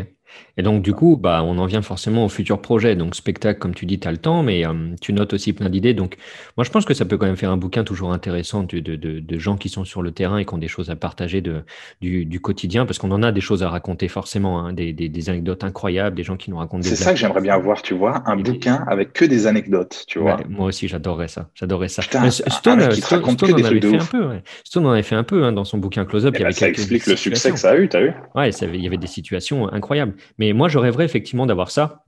[0.58, 2.96] Et donc, du coup, bah, on en vient forcément au futur projet.
[2.96, 5.70] Donc, spectacle, comme tu dis, tu as le temps, mais euh, tu notes aussi plein
[5.70, 5.94] d'idées.
[5.94, 6.18] Donc,
[6.58, 8.96] moi, je pense que ça peut quand même faire un bouquin toujours intéressant de, de,
[8.96, 11.64] de, gens qui sont sur le terrain et qui ont des choses à partager de,
[12.02, 15.10] du, du quotidien, parce qu'on en a des choses à raconter forcément, hein, des, des,
[15.10, 17.82] des, anecdotes incroyables, des gens qui nous racontent des C'est ça que j'aimerais bien voir,
[17.84, 20.38] tu vois, un bouquin avec que des anecdotes, tu vois.
[20.50, 21.50] moi aussi, j'adorerais ça.
[21.54, 22.02] J'adorerais ça.
[22.02, 24.30] Stone, Stone, en avait fait un peu.
[24.64, 26.36] Stone en avait fait un peu hein, dans son bouquin Close-Up.
[26.40, 28.82] Eh ben, ça explique le succès que ça a eu, tu as vu Ouais, il
[28.82, 30.14] y avait des situations incroyables.
[30.38, 32.04] Mais moi, je rêverais effectivement d'avoir ça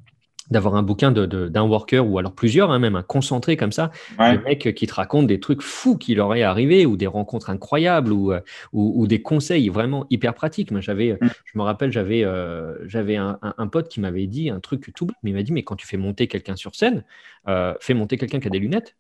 [0.50, 3.92] d'avoir un bouquin d'un de, worker ou alors plusieurs, hein, même un concentré comme ça,
[4.18, 4.38] ouais.
[4.40, 8.12] mec qui te raconte des trucs fous qui leur est arrivé ou des rencontres incroyables
[8.12, 8.42] ou, euh,
[8.74, 10.72] ou, des conseils vraiment hyper pratiques.
[10.72, 11.30] Moi, j'avais, mm.
[11.46, 13.38] je me rappelle, j'avais, euh, j'avais un,
[13.72, 15.98] pote qui m'avait dit un truc tout mais il m'a dit, mais quand tu fais
[15.98, 17.04] monter quelqu'un sur scène,
[17.48, 18.96] euh, fais monter quelqu'un qui a des lunettes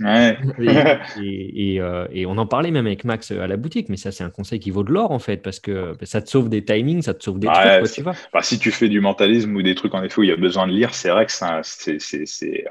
[1.20, 4.60] et, on en parlait même avec Max à la boutique, mais ça, c'est un conseil
[4.60, 7.22] qui vaut de l'or en fait, parce que ça te sauve des timings, ça te
[7.22, 7.92] sauve des trucs.
[7.92, 8.14] tu vois.
[8.32, 10.36] Bah, si tu fais du mentalisme ou des trucs en effet où il y a
[10.36, 12.64] besoin de lire, c'est vrai que c'est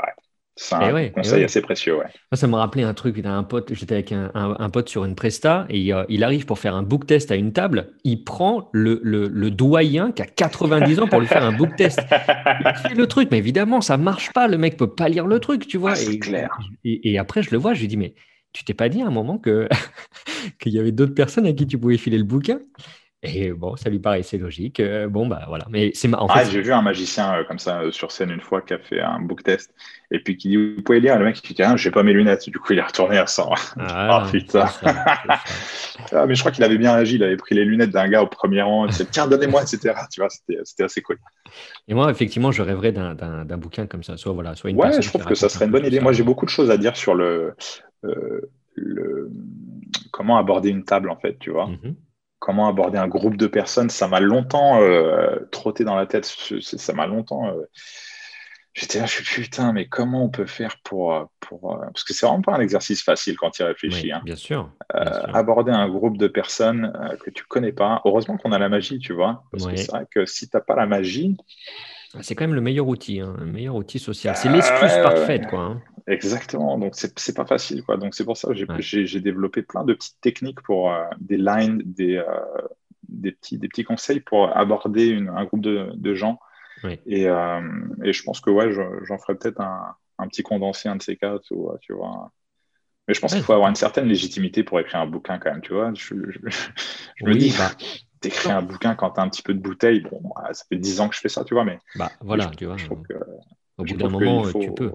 [0.58, 1.98] c'est un eh conseil eh assez précieux.
[1.98, 2.06] Ouais.
[2.32, 3.24] Moi, ça me rappelait un truc.
[3.24, 6.58] Un pote, j'étais avec un, un, pote sur une presta et euh, il arrive pour
[6.58, 7.94] faire un book test à une table.
[8.04, 11.76] Il prend le, le, le doyen qui a 90 ans pour lui faire un book
[11.76, 12.00] test.
[12.10, 14.48] Il fait le truc, mais évidemment, ça marche pas.
[14.48, 15.92] Le mec peut pas lire le truc, tu vois.
[15.92, 16.58] Ah, c'est clair.
[16.84, 18.16] Et, et, après, je le vois, je lui dis, mais
[18.52, 19.70] tu t'es pas dit à un moment que
[20.60, 22.60] qu'il y avait d'autres personnes à qui tu pouvais filer le bouquin?
[23.24, 24.80] Et bon, ça lui paraissait logique.
[24.80, 25.66] Euh, bon, bah voilà.
[25.70, 28.42] Mais c'est en ah, J'ai vu un magicien euh, comme ça euh, sur scène une
[28.42, 29.74] fois qui a fait un book test
[30.12, 32.14] et puis qui dit Vous pouvez lire Le mec qui dit Ah, j'ai pas mes
[32.14, 32.48] lunettes.
[32.48, 33.50] Du coup, il est retourné à 100.
[33.80, 34.68] Ah, oh, putain.
[34.84, 37.16] ah, mais je crois qu'il avait bien agi.
[37.16, 38.86] Il avait pris les lunettes d'un gars au premier rang.
[38.86, 39.96] Il dit Tiens, donnez-moi, etc.
[40.12, 41.18] Tu vois, c'était assez cool.
[41.88, 44.16] Et moi, effectivement, je rêverais d'un bouquin comme ça.
[44.18, 46.00] Soit, voilà, soit une Ouais, je trouve que ça serait une bonne idée.
[46.00, 47.56] Moi, j'ai beaucoup de choses à dire sur le.
[48.76, 49.32] le
[50.12, 51.68] comment aborder une table, en fait, tu vois.
[51.68, 51.96] Mm-hmm
[52.40, 56.26] comment aborder un groupe de personnes, ça m'a longtemps euh, trotté dans la tête.
[56.26, 57.48] Ça m'a longtemps.
[57.48, 57.64] Euh,
[58.74, 61.14] j'étais là, je suis putain, mais comment on peut faire pour.
[61.14, 64.12] Euh, pour parce que c'est vraiment pas un exercice facile quand tu y réfléchis.
[64.12, 64.22] Hein.
[64.24, 66.92] bien, sûr, Aborder un groupe de personnes
[67.24, 68.02] que tu connais pas.
[68.06, 69.44] Heureusement qu'on a la magie, tu vois.
[69.52, 71.38] Parce que c'est vrai que si tu n'as pas la magie.
[72.14, 74.36] Ah, c'est quand même le meilleur outil, hein, le meilleur outil social.
[74.36, 75.60] C'est l'excuse parfaite, quoi.
[75.60, 75.82] Hein.
[76.08, 76.78] Exactement.
[76.78, 77.98] Donc, c'est pas facile, quoi.
[77.98, 81.82] Donc, c'est pour ça que j'ai développé plein de petites techniques pour euh, des lines,
[81.86, 82.26] des, euh,
[83.10, 86.40] des, petits, des petits conseils pour aborder un groupe de, de gens.
[87.06, 87.62] Et, euh,
[88.04, 91.18] et, je pense que, ouais, j'en ferai peut-être un, un, petit condensé, un de ces
[91.18, 92.32] quatre, ou, tu vois.
[93.08, 95.62] Mais je pense qu'il faut avoir une certaine légitimité pour écrire un bouquin, quand même,
[95.62, 95.92] tu vois.
[95.94, 97.72] Je, me dis, bah,
[98.22, 101.02] t'écris un bouquin quand t'as un petit peu de bouteille, bon, bah, ça fait dix
[101.02, 101.80] ans que je fais ça, tu vois, mais.
[101.96, 102.78] Bah, voilà, tu vois.
[103.78, 104.92] au bout d'un moment, tu peux.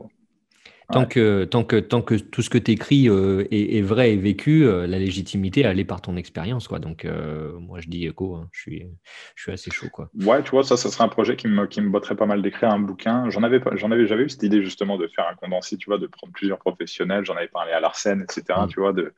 [0.93, 4.17] Tant, que, tant, que, tant que tout ce que tu écris euh, est, vrai et
[4.17, 6.69] vécu, euh, la légitimité, elle est par ton expérience.
[6.69, 6.79] Quoi.
[6.79, 8.87] Donc, euh, moi, je dis écho, hein, je, suis,
[9.35, 9.89] je suis assez chaud.
[9.93, 10.11] Quoi.
[10.21, 12.43] Ouais, tu vois, ça, ça serait un projet qui me, qui me botterait pas mal
[12.43, 13.29] d'écrire un bouquin.
[13.31, 15.99] J'en avais, j'en avais, j'avais eu cette idée justement de faire un condensé, tu vois,
[15.99, 17.25] de prendre plusieurs professionnels.
[17.25, 18.69] J'en avais parlé à Larsen, etc., mm.
[18.69, 19.13] tu vois, de,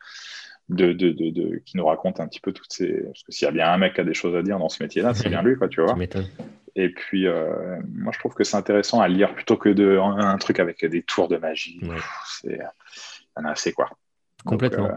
[0.68, 3.02] de, de, de, qui nous raconte un petit peu toutes ces.
[3.04, 4.68] Parce que s'il y a bien un mec qui a des choses à dire dans
[4.68, 5.94] ce métier-là, c'est bien lui, quoi, tu vois.
[6.76, 10.36] Et puis, euh, moi, je trouve que c'est intéressant à lire plutôt que de, un,
[10.38, 11.80] truc avec des tours de magie.
[12.26, 12.58] C'est,
[13.36, 13.90] en a assez, quoi.
[14.44, 14.86] Complètement.
[14.86, 14.96] Euh,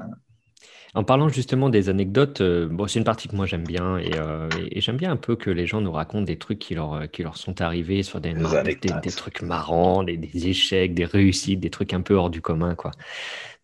[0.95, 4.81] en parlant justement des anecdotes, euh, bon, c'est une partie que moi j'aime bien et,
[4.81, 7.37] j'aime bien un peu que les gens nous racontent des trucs qui leur, qui leur
[7.37, 12.15] sont arrivés, soit des, des, trucs marrants, des, échecs, des réussites, des trucs un peu
[12.15, 12.73] hors du commun.
[12.73, 12.91] quoi.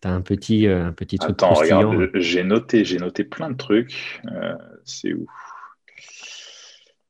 [0.00, 3.56] Tu as un petit, un petit truc Attends, regarde, j'ai noté, j'ai noté plein de
[3.56, 4.22] trucs.
[4.84, 5.43] c'est ouf.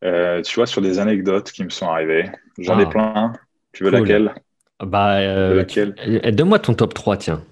[0.05, 2.31] Euh, tu vois, sur des anecdotes qui me sont arrivées.
[2.59, 2.91] J'en ai ah.
[2.91, 3.33] plein.
[3.73, 4.35] Tu veux laquelle?
[4.81, 7.43] Bah, euh, euh, Donne-moi ton top 3, tiens.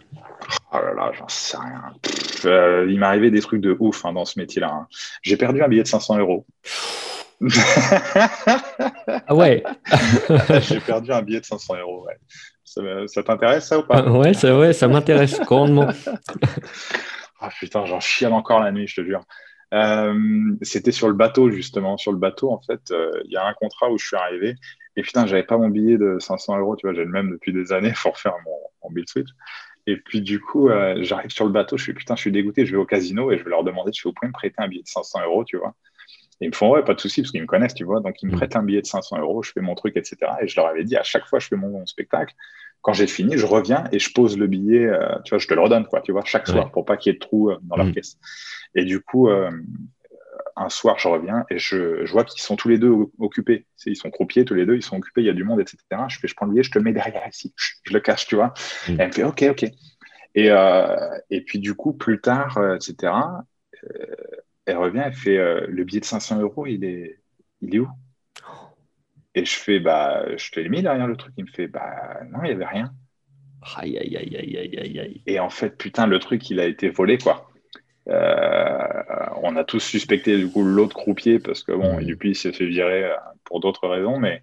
[0.72, 2.84] Oh là là, j'en sais rien.
[2.88, 4.70] il m'est arrivé des trucs de ouf hein, dans ce métier-là.
[4.72, 4.86] Hein.
[5.22, 6.46] J'ai perdu un billet de 500 euros.
[9.26, 9.64] ah ouais
[10.60, 12.16] J'ai perdu un billet de 500 euros, ouais.
[12.64, 14.02] Ça, t'intéresse ça ou pas?
[14.10, 15.88] Ouais, ça, ouais, ça m'intéresse grandement.
[17.40, 19.24] Ah putain, j'en chiale encore la nuit, je te jure.
[19.72, 20.14] Euh,
[20.62, 21.96] c'était sur le bateau, justement.
[21.96, 24.54] Sur le bateau, en fait, euh, il y a un contrat où je suis arrivé.
[24.96, 27.52] Et putain, j'avais pas mon billet de 500 euros, tu vois, j'ai le même depuis
[27.52, 29.30] des années pour faire mon, mon bill switch.
[29.86, 32.66] Et puis, du coup, euh, j'arrive sur le bateau, je suis putain, je suis dégoûté,
[32.66, 34.54] je vais au casino et je vais leur demander, je vais vous pouvez me prêter
[34.58, 35.74] un billet de 500 euros, tu vois.
[36.40, 38.00] Et ils me font, ouais, pas de souci, parce qu'ils me connaissent, tu vois.
[38.00, 38.36] Donc, ils me mmh.
[38.36, 40.16] prêtent un billet de 500 euros, je fais mon truc, etc.
[40.40, 42.34] Et je leur avais dit, à chaque fois, je fais mon, spectacle.
[42.80, 44.90] Quand j'ai fini, je reviens et je pose le billet,
[45.24, 47.14] tu vois, je te le redonne, quoi, tu vois, chaque soir, pour pas qu'il y
[47.14, 47.92] ait de trous dans leur mmh.
[47.92, 48.18] caisse.
[48.74, 49.28] Et du coup,
[50.56, 53.66] un soir, je reviens et je, vois qu'ils sont tous les deux occupés.
[53.86, 55.78] Ils sont croupiers tous les deux, ils sont occupés, il y a du monde, etc.
[56.08, 57.54] Je fais, je prends le billet, je te mets derrière ici,
[57.84, 58.54] je le cache, tu vois.
[58.88, 58.96] Mm.
[58.98, 59.64] elle me fait, ok, ok.
[60.34, 63.12] Et, euh, et puis du coup, plus tard, euh, etc.
[63.84, 64.16] Euh,
[64.64, 67.20] elle revient, elle fait, le billet de 500 euros, il est,
[67.60, 67.88] il est où?
[69.34, 71.32] Et je fais, bah, je te l'ai mis derrière le truc.
[71.36, 72.92] Il me fait, bah, non, il n'y avait rien.
[73.76, 75.22] Aïe, aïe, aïe, aïe, aïe, aïe.
[75.26, 77.51] Et en fait, putain, le truc, il a été volé, quoi.
[78.08, 78.78] Euh,
[79.42, 83.04] on a tous suspecté du coup l'autre croupier parce que bon, Dupuis s'est fait virer
[83.04, 84.42] euh, pour d'autres raisons, mais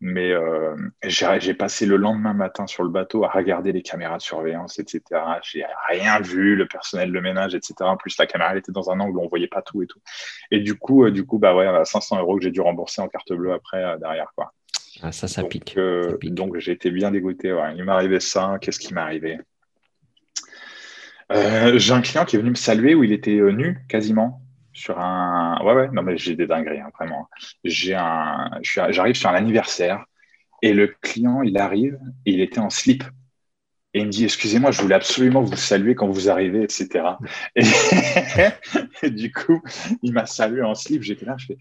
[0.00, 4.22] mais euh, j'ai passé le lendemain matin sur le bateau à regarder les caméras de
[4.22, 5.00] surveillance, etc.
[5.42, 7.74] J'ai rien vu, le personnel de ménage, etc.
[7.80, 9.86] En plus, la caméra elle était dans un angle où on voyait pas tout et
[9.86, 10.00] tout.
[10.50, 13.32] Et du coup, du coup, bah ouais, 500 euros que j'ai dû rembourser en carte
[13.32, 14.52] bleue après derrière quoi.
[15.02, 15.78] Ah, ça, ça pique.
[16.22, 17.52] Donc j'ai été bien dégoûté.
[17.52, 17.74] Ouais.
[17.76, 18.58] Il arrivé ça.
[18.60, 19.38] Qu'est-ce qui m'est arrivé?
[21.32, 24.42] Euh, j'ai un client qui est venu me saluer où il était euh, nu quasiment
[24.72, 25.58] sur un.
[25.64, 27.28] Ouais, ouais, non, mais j'ai des dingueries, hein, vraiment.
[27.64, 28.50] J'ai un...
[28.62, 30.04] J'arrive sur un anniversaire
[30.62, 33.04] et le client, il arrive et il était en slip.
[33.92, 37.04] Et il me dit, excusez-moi, je voulais absolument vous saluer quand vous arrivez, etc.
[39.02, 39.62] Et, du coup,
[40.02, 41.02] il m'a salué en slip.
[41.02, 41.58] J'étais là, je fais.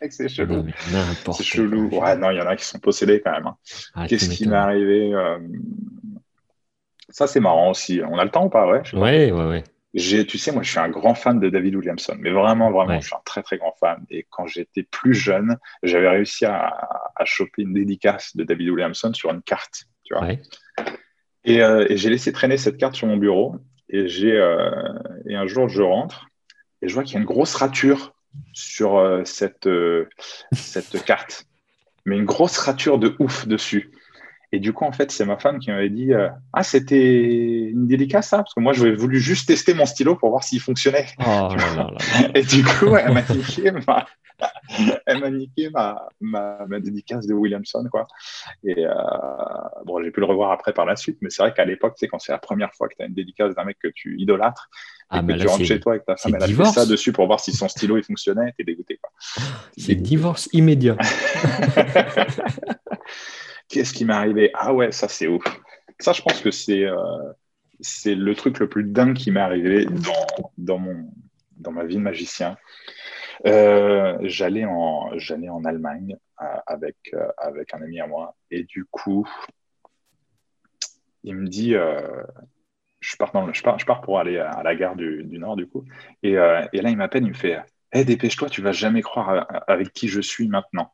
[0.10, 0.66] c'est chelou.
[1.32, 1.88] C'est chelou.
[1.88, 3.48] Ouais, non, il y en a qui sont possédés quand même.
[3.48, 3.56] Hein.
[3.94, 5.38] Ah, Qu'est-ce qui m'est arrivé euh,
[7.08, 8.00] Ça, c'est marrant aussi.
[8.08, 8.66] On a le temps ou pas?
[8.66, 9.44] Ouais, ouais, ouais.
[9.44, 13.00] ouais tu sais, moi, je suis un grand fan de David Williamson, mais vraiment, vraiment,
[13.00, 14.04] je suis un très, très grand fan.
[14.10, 16.66] Et quand j'étais plus jeune, j'avais réussi à,
[17.16, 20.28] à, choper une dédicace de David Williamson sur une carte, tu vois.
[21.46, 23.56] Euh, et, j'ai laissé traîner cette carte sur mon bureau.
[23.88, 24.70] Et, j'ai, euh,
[25.26, 26.26] et un jour, je rentre
[26.82, 28.14] et je vois qu'il y a une grosse rature
[28.52, 29.68] sur euh, cette,
[30.52, 31.46] cette carte,
[32.04, 33.90] mais une grosse rature de ouf dessus.
[34.50, 37.86] Et du coup, en fait, c'est ma femme qui m'avait dit euh, Ah, c'était une
[37.86, 38.38] dédicace, ça?
[38.38, 41.06] Parce que moi, j'avais voulu juste tester mon stylo pour voir s'il fonctionnait.
[41.26, 41.48] Oh
[42.34, 44.06] et du coup, elle m'a niqué, ma,
[45.06, 47.86] elle m'a niqué ma, ma, dédicace de Williamson.
[47.90, 48.06] Quoi.
[48.64, 48.92] Et euh,
[49.84, 52.08] bon, j'ai pu le revoir après par la suite, mais c'est vrai qu'à l'époque, c'est
[52.08, 54.70] quand c'est la première fois que tu as une dédicace d'un mec que tu idolâtres,
[55.10, 57.12] et ah, que tu rentres chez toi avec ta femme, elle a fait ça dessus
[57.12, 59.00] pour voir si son stylo il fonctionnait, t'es dégoûté.
[59.76, 60.96] C'est divorce immédiat.
[63.68, 64.50] Qu'est-ce qui m'est arrivé?
[64.54, 65.44] Ah ouais, ça c'est ouf.
[66.00, 67.32] Ça, je pense que c'est euh,
[67.80, 71.10] c'est le truc le plus dingue qui m'est arrivé dans, dans, mon,
[71.58, 72.56] dans ma vie de magicien.
[73.46, 79.28] Euh, j'allais en en Allemagne euh, avec avec un ami à moi et du coup
[81.22, 81.74] il me dit
[82.98, 85.84] je pars je pars je pars pour aller à la gare du, Nord du coup
[86.24, 87.60] et, et là il m'appelle il me fait
[87.92, 90.92] hey, dépêche-toi tu vas jamais croire avec qui je suis maintenant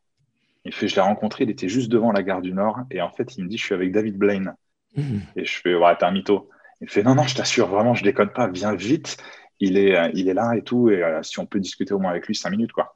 [0.64, 2.81] il fait, je l'ai rencontré, il était juste devant la gare du Nord.
[2.90, 4.55] Et en fait, il me dit, je suis avec David Blaine.
[4.96, 5.18] Hmm.
[5.37, 6.48] Et je fais, ouais, t'es un mytho.
[6.81, 9.18] Il fait, non, non, je t'assure, vraiment, je déconne pas, viens vite.
[9.61, 10.90] Il est, euh, il est là et tout.
[10.90, 12.94] Et euh, si on peut discuter au moins avec lui, cinq minutes, quoi.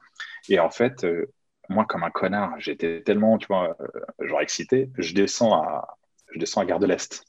[0.48, 1.26] Et en fait, euh,
[1.68, 3.76] moi, comme un connard, j'étais tellement, tu vois,
[4.20, 5.98] genre excité, je descends à,
[6.32, 7.24] je descends à Gare de l'Est.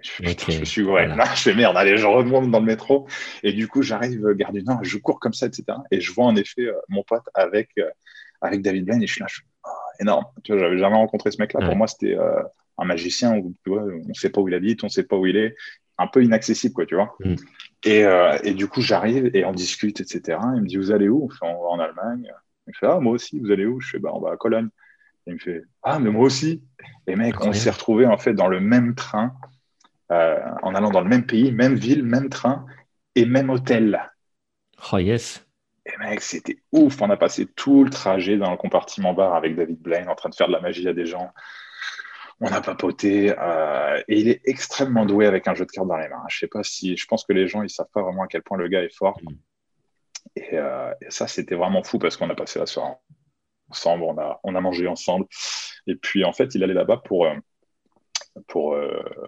[0.00, 3.06] Je, je, suis ouais, là, je fais merde, allez, je remonte dans le métro.
[3.42, 5.64] Et du coup, j'arrive Gare du Nord, je cours comme ça, etc.
[5.90, 7.70] Et je vois en effet mon pote avec,
[8.40, 9.42] avec David Blaine et je suis là, je
[10.00, 10.24] énorme.
[10.44, 11.64] Tu vois, j'avais jamais rencontré ce mec-là.
[11.66, 12.42] Pour moi, c'était euh,
[12.78, 15.26] un magicien où on ne sait pas où il habite, on ne sait pas où
[15.26, 15.54] il est,
[15.98, 17.14] un peu inaccessible, quoi, tu vois.
[17.20, 17.34] Mm.
[17.84, 20.38] Et, euh, et, du coup, j'arrive et on discute, etc.
[20.56, 21.28] Il me dit, vous allez où?
[21.42, 22.30] On va en Allemagne.
[22.66, 23.80] Il me fait, ah, moi aussi, vous allez où?
[23.80, 24.68] Je fais, bah, on va à Cologne.
[25.26, 26.62] il me fait, ah, mais moi aussi.
[27.06, 29.34] Et mec, on s'est retrouvés en fait dans le même train,
[30.10, 32.66] euh, en allant dans le même pays, même ville, même train
[33.14, 34.10] et même hôtel.
[34.92, 35.44] Oh yes.
[35.86, 37.00] Et mec, c'était ouf.
[37.00, 40.28] On a passé tout le trajet dans le compartiment bar avec David Blaine en train
[40.28, 41.30] de faire de la magie à des gens.
[42.40, 43.34] On a papoté.
[43.36, 46.22] Euh, et il est extrêmement doué avec un jeu de cartes dans les mains.
[46.28, 46.96] Je sais pas si.
[46.96, 48.94] Je pense que les gens, ils savent pas vraiment à quel point le gars est
[48.94, 49.18] fort.
[49.22, 49.34] Mm.
[50.54, 52.94] Euh, et, ça, c'était vraiment fou parce qu'on a passé la soirée
[53.68, 54.04] ensemble.
[54.04, 55.26] On a, on a mangé ensemble.
[55.88, 57.26] Et puis, en fait, il allait là-bas pour.
[57.26, 57.34] Euh,
[58.48, 58.74] pour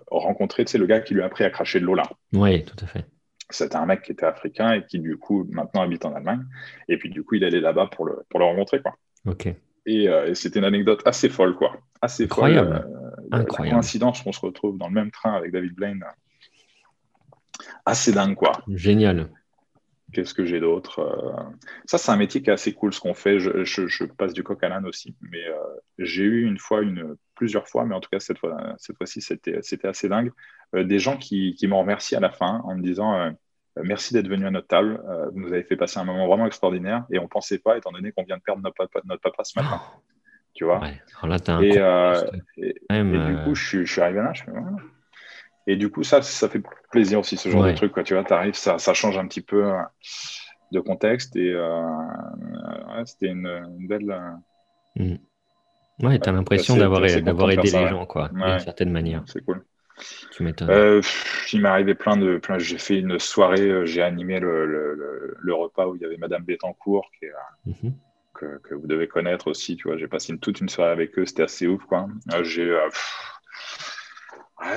[0.06, 2.04] rencontrer le gars qui lui a appris à cracher de l'eau là.
[2.32, 3.04] Oui, tout à fait
[3.50, 6.44] c'était un mec qui était africain et qui du coup maintenant habite en Allemagne.
[6.88, 8.80] Et puis du coup, il allait là-bas pour le, pour le rencontrer.
[8.80, 8.96] Quoi.
[9.26, 9.48] Ok.
[9.86, 11.76] Et, euh, c'était une anecdote assez folle, quoi.
[12.00, 12.76] Assez Incroyable.
[12.76, 13.12] folle.
[13.32, 13.76] Euh, Incroyable.
[13.76, 16.04] coïncidence qu'on se retrouve dans le même train avec David Blaine.
[17.84, 18.52] Assez dingue, quoi.
[18.68, 19.28] Génial.
[20.14, 21.42] Qu'est-ce que j'ai d'autre euh,
[21.84, 23.38] Ça, c'est un métier qui est assez cool ce qu'on fait.
[23.38, 25.14] Je, je, passe du coq à l'âne aussi.
[25.20, 25.44] Mais
[25.98, 29.06] j'ai eu une fois, une, plusieurs fois, mais en tout cas, cette fois-ci, cette fois
[29.06, 30.32] c'était, assez dingue.
[30.72, 33.32] des gens qui, qui m'ont remercié à la fin en me disant
[33.78, 35.02] euh, merci d'être venu à notre table.
[35.08, 37.76] Euh, vous nous avez fait passer un moment vraiment extraordinaire et on ne pensait pas,
[37.76, 39.80] étant donné qu'on vient de perdre notre papa, notre papa ce matin.
[40.56, 40.78] Tu vois?
[41.64, 42.22] Et, euh,
[42.88, 44.32] du coup, je, suis arrivé là.
[44.34, 44.44] Je
[45.66, 47.92] Et du coup, ça, ça fait plaisir aussi, ce genre de truc.
[47.92, 48.02] Quoi.
[48.02, 49.72] Tu vois, tu arrives, ça, ça, change un petit peu
[50.72, 51.54] de contexte et
[53.06, 54.14] c'était une, belle.
[54.96, 55.14] Mmh.
[56.02, 59.22] Ouais, tu as l'impression d'avoir aidé les gens, quoi, d'une certaine manière.
[59.26, 59.64] C'est cool.
[60.32, 60.70] Tu m'étonnes.
[60.70, 61.00] Euh,
[61.52, 62.38] il m'est arrivé plein de.
[62.38, 64.66] Plein, j'ai fait une soirée, euh, j'ai animé le,
[65.38, 67.26] le, repas où il y avait Madame Bettencourt, qui
[67.66, 67.94] mhm.
[68.34, 69.76] que, que, vous devez connaître aussi.
[69.76, 71.84] Tu vois, j'ai passé une, toute une soirée avec eux, c'était assez ouf.
[71.84, 72.08] Quoi.
[72.32, 72.90] Euh,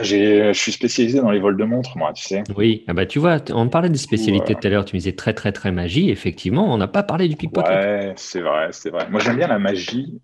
[0.02, 0.54] j'ai.
[0.54, 2.44] je suis spécialisé dans les vols de montres, moi, tu sais.
[2.56, 5.14] Oui, ah bah, tu vois, on parlait des spécialités tout à l'heure, tu me disais
[5.14, 6.10] très, très, très magie.
[6.10, 7.70] Effectivement, on n'a pas parlé du pickpocket.
[7.70, 9.08] Ouais, c'est vrai, c'est vrai.
[9.10, 10.22] Moi, j'aime bien la magie,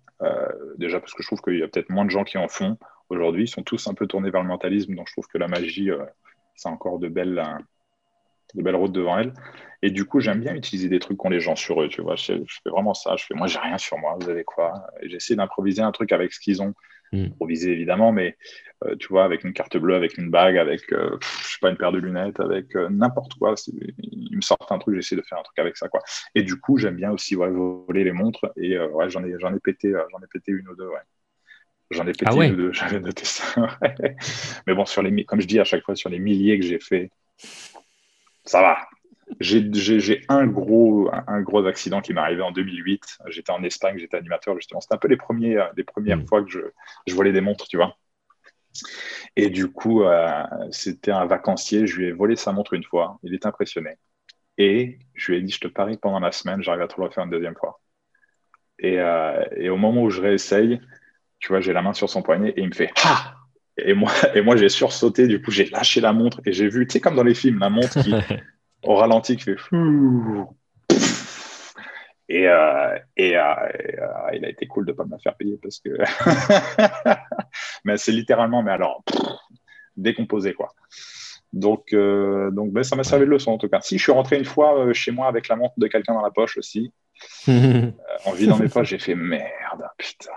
[0.78, 2.78] déjà parce que je trouve qu'il y a peut-être moins de gens qui en font
[3.08, 3.44] aujourd'hui.
[3.44, 5.90] Ils sont tous un peu tournés vers le mentalisme, donc je trouve que la magie,
[5.90, 6.04] euh,
[6.54, 7.58] c'est encore de belles, euh,
[8.54, 9.32] de belles routes devant elle.
[9.82, 12.16] Et du coup, j'aime bien utiliser des trucs qu'ont les gens sur eux, tu vois.
[12.16, 13.16] Je, fais vraiment ça.
[13.16, 14.86] Je fais, moi, j'ai rien sur moi, vous avez quoi?
[15.02, 16.74] J'essaie d'improviser un truc avec ce qu'ils ont.
[17.14, 17.26] Hmm.
[17.26, 18.36] Improviser, évidemment, mais
[18.84, 21.76] euh, tu vois, avec une carte bleue, avec une bague, avec, je sais pas, une
[21.76, 23.54] paire de lunettes, avec n'importe quoi.
[23.98, 26.00] Ils me sortent un truc, j'essaie de faire un truc avec ça, quoi.
[26.34, 28.52] Et du coup, j'aime bien aussi voler les montres.
[28.56, 31.02] Et ouais, j'en ai, j'en ai pété, j'en ai pété une ou deux, ouais
[31.90, 33.78] J'en ai pété ah deux, j'avais noté ça.
[34.66, 36.80] Mais bon, sur les, comme je dis à chaque fois, sur les milliers que j'ai
[36.80, 37.10] fait,
[38.44, 38.78] ça va.
[39.40, 43.18] J'ai un gros, un gros accident qui m'est arrivé en 2008.
[43.28, 44.80] J'étais en Espagne, j'étais animateur justement.
[44.80, 46.26] C'était un peu les, premiers, euh, les premières hmm.
[46.26, 46.60] fois que je,
[47.06, 47.96] je volais des montres, tu vois.
[49.36, 51.86] Et du coup, euh, c'était un vacancier.
[51.86, 53.18] Je lui ai volé sa montre une fois.
[53.22, 53.96] Il est impressionné.
[54.58, 57.06] Et je lui ai dit, je te parie pendant la semaine, j'arrive à te le
[57.06, 57.80] refaire une deuxième fois.
[58.78, 60.80] Et, euh, et, au moment où je réessaye,
[61.38, 63.34] tu vois, j'ai la main sur son poignet et il me fait Ah
[63.76, 66.86] Et moi, et moi j'ai sursauté, du coup, j'ai lâché la montre et j'ai vu,
[66.86, 68.14] tu sais, comme dans les films, la montre qui,
[68.84, 69.56] au ralenti, qui fait
[72.28, 73.42] et, euh, et, euh,
[74.32, 75.90] il a été cool de ne pas me la faire payer parce que.
[77.84, 79.04] mais c'est littéralement, mais alors,
[79.96, 80.72] décomposé, quoi.
[81.52, 83.80] Donc, euh, donc ben, ça m'a servi de leçon en tout cas.
[83.80, 86.32] Si je suis rentré une fois chez moi avec la montre de quelqu'un dans la
[86.32, 86.92] poche aussi,
[87.46, 90.32] en vidant mes poches, j'ai fait merde, putain.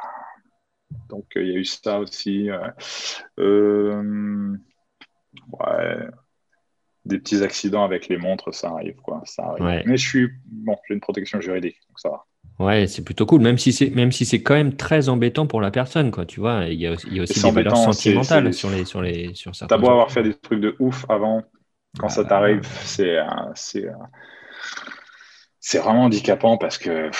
[1.09, 2.49] Donc il y a eu ça aussi.
[3.37, 4.03] ouais
[7.07, 9.21] des petits accidents avec les montres, ça arrive, quoi.
[9.25, 9.83] Ça arrive.
[9.85, 12.25] Mais je suis bon, j'ai une protection juridique, donc ça va.
[12.59, 15.61] Ouais, c'est plutôt cool, même si c'est même si c'est quand même très embêtant pour
[15.61, 16.25] la personne, quoi.
[16.25, 19.75] Tu vois, il y a, aussi des valeurs sentimentales sur les sur les sur certains.
[19.75, 21.43] T'as beau avoir fait des trucs de ouf avant,
[21.99, 23.17] quand ça bah, t'arrive, c'est
[23.53, 23.85] c'est
[25.59, 27.11] c'est vraiment handicapant parce que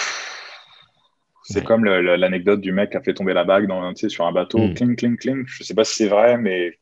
[1.43, 4.59] c'est comme l'anecdote du mec qui a fait tomber la bague dans, sur un bateau,
[4.59, 4.73] mm.
[4.73, 5.43] cling, cling, cling.
[5.45, 6.77] Je sais pas si c'est vrai, mais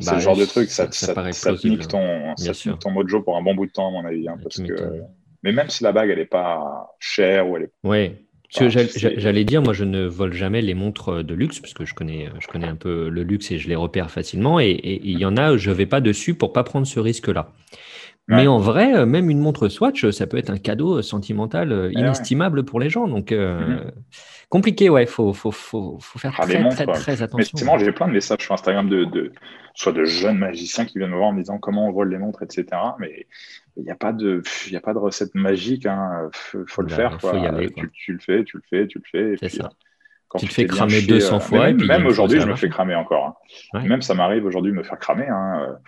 [0.00, 2.34] c'est le bah, genre de truc, ça, ça, ça, te nique ton,
[2.80, 4.28] ton mojo pour un bon bout de temps, à mon avis.
[4.28, 5.02] Hein, parce que...
[5.42, 7.72] Mais même si la bague, elle n'est pas chère ou elle est.
[7.84, 8.12] Oui.
[8.50, 12.28] J'allais dire, moi, je ne vole jamais les montres de luxe, parce que je connais,
[12.40, 14.58] je connais un peu le luxe et je les repère facilement.
[14.58, 17.52] Et il y en a, je ne vais pas dessus pour pas prendre ce risque-là.
[18.30, 21.92] Mais en vrai, euh, même une montre Swatch, ça peut être un cadeau sentimental euh,
[21.92, 23.08] inestimable pour les gens.
[23.08, 23.92] Donc, euh, mm-hmm.
[24.50, 27.72] Compliqué, ouais, il faut, faut, faut, faut, faire ah, très, très, très, attention.
[27.72, 29.32] Mais j'ai plein de messages sur Instagram de, de,
[29.74, 32.18] soit de jeunes magiciens qui viennent me voir en me disant comment on vole les
[32.18, 32.66] montres, etc.
[32.98, 33.26] Mais
[33.78, 35.84] il n'y a, pas de, y a pas de recette magique.
[35.84, 36.28] Il hein.
[36.34, 37.18] faut, le bah, faire.
[37.18, 37.32] Quoi.
[37.94, 39.32] Tu, le fais, tu le fais, tu le fais.
[39.34, 39.70] Et puis, ça.
[40.28, 41.66] Quand tu te fais cramer 200 fois.
[41.66, 43.40] Même, même aujourd'hui, je me fais cramer encore.
[43.72, 43.82] Hein.
[43.86, 45.28] Même ça m'arrive aujourd'hui de me faire cramer.
[45.28, 45.78] Hein.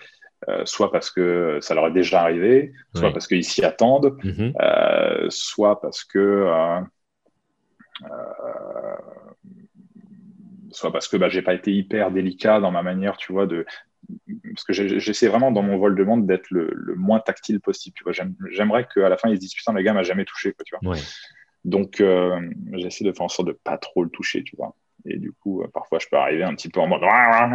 [0.49, 4.53] Euh, soit parce que ça leur est déjà arrivé, soit parce qu'ils s'y attendent, mhm.
[4.61, 6.81] euh, soit parce que euh,
[10.71, 13.67] soit parce que bah, j'ai pas été hyper délicat dans ma manière, tu vois, de
[14.55, 17.95] parce que j'essaie vraiment dans mon vol de monde d'être le, moins tactile possible.
[17.97, 18.13] Tu vois,
[18.51, 20.75] j'aimerais qu'à la fin ils se disent putain le gars m'a jamais touché, quoi, tu
[20.81, 20.97] vois.
[21.65, 22.03] Donc
[22.73, 24.75] j'essaie de faire en sorte de pas trop le toucher, tu vois.
[25.05, 27.03] Et du coup, euh, parfois, je peux arriver un petit peu en mode.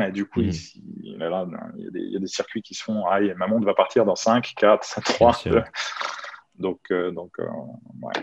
[0.07, 0.51] Et du coup, mm.
[1.03, 3.05] il, y a des, circuits qui se font.
[3.05, 5.43] Ah, ma montre va partir dans 5, 4, 3.
[6.55, 7.47] Donc, euh, donc euh,
[8.01, 8.13] ouais.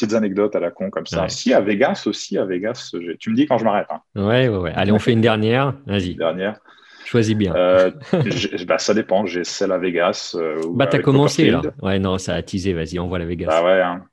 [0.00, 1.28] Petites anecdotes à la con comme ça.
[1.28, 3.88] Si, à Vegas aussi, à Vegas, tu me dis quand je m'arrête.
[3.90, 4.00] Hein.
[4.16, 4.72] Ouais, ouais, ouais.
[4.74, 5.74] Allez, on fait une dernière.
[5.86, 6.14] Vas-y.
[6.14, 6.58] Dernière.
[7.04, 7.52] Choisis bien.
[8.66, 9.26] bah, ça dépend.
[9.26, 10.36] J'ai celle à Vegas.
[10.72, 11.60] bah, t'as commencé là.
[11.82, 12.72] Ouais, non, ça a teasé.
[12.72, 13.48] Vas-y, on voit la Vegas.
[13.48, 13.80] Bah ouais.
[13.80, 14.04] Hein.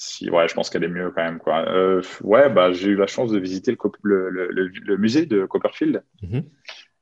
[0.00, 1.40] Si, ouais, je pense qu'elle est mieux quand même.
[1.40, 1.68] Quoi.
[1.68, 6.04] Euh, ouais, bah, j'ai eu la chance de visiter le, le, le, musée de Copperfield.
[6.22, 6.44] Mhm.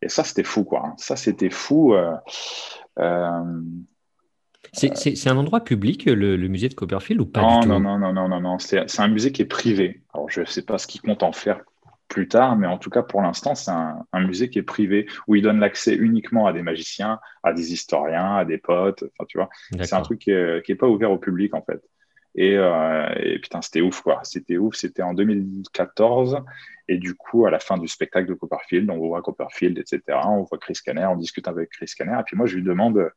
[0.01, 0.65] Et ça, c'était fou.
[0.65, 0.95] Quoi.
[0.97, 1.95] Ça, c'était fou.
[1.95, 2.15] Euh,
[2.99, 3.61] euh,
[4.73, 8.13] c'est un endroit public, le, musée de Copperfield, ou pas non, du tout Non, non,
[8.13, 8.59] non, non, non.
[8.59, 10.03] C'est un musée qui est privé.
[10.15, 11.61] Alors, je ne sais pas ce qu'il compte en faire
[12.09, 15.09] plus tard, mais en tout cas, pour l'instant, c'est un, un, musée qui est privé,
[15.27, 19.03] où il donne l'accès uniquement à des magiciens, à des historiens, à des potes.
[19.03, 19.49] Enfin, tu vois,
[19.85, 21.83] c'est un truc qui n'est pas ouvert au public, en fait.
[22.39, 24.21] Euh, et, putain, c'était ouf, quoi.
[24.25, 24.75] C'était ouf.
[24.75, 26.43] C'était en 2014.
[26.89, 30.19] Et du coup, à la fin du spectacle de Copperfield, on voit Copperfield, etc.
[30.25, 32.19] On voit Chris Canner, on discute avec Chris Canner.
[32.21, 33.11] Et puis moi, je lui demande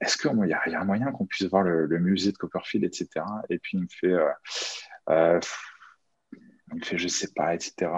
[0.00, 3.08] est-ce qu'il y, a un moyen qu'on puisse voir le, musée de Copperfield, etc.
[3.50, 4.28] Et puis il me fait euh,
[5.10, 5.40] euh,
[6.72, 7.90] il me fait je sais pas, etc.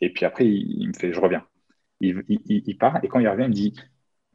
[0.00, 1.46] et puis après, il, me fait je reviens.
[2.00, 3.74] Il, il, part et quand il revient, il me dit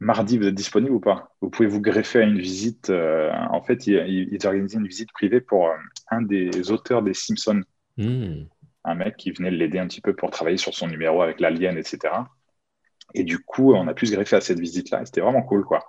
[0.00, 1.34] mardi, vous êtes disponible ou pas?
[1.40, 2.90] Vous pouvez vous greffer à une visite.
[2.90, 5.76] Euh, en fait, ils, organisaient une visite privée pour euh,
[6.10, 7.62] un des auteurs des Simpsons.
[7.96, 8.44] Hmm.
[8.84, 11.78] Un mec qui venait l'aider un petit peu pour travailler sur son numéro avec l'alien,
[11.78, 12.14] etc.
[13.14, 15.04] Et du coup, on a pu se greffer à cette visite-là.
[15.06, 15.86] C'était vraiment cool, quoi.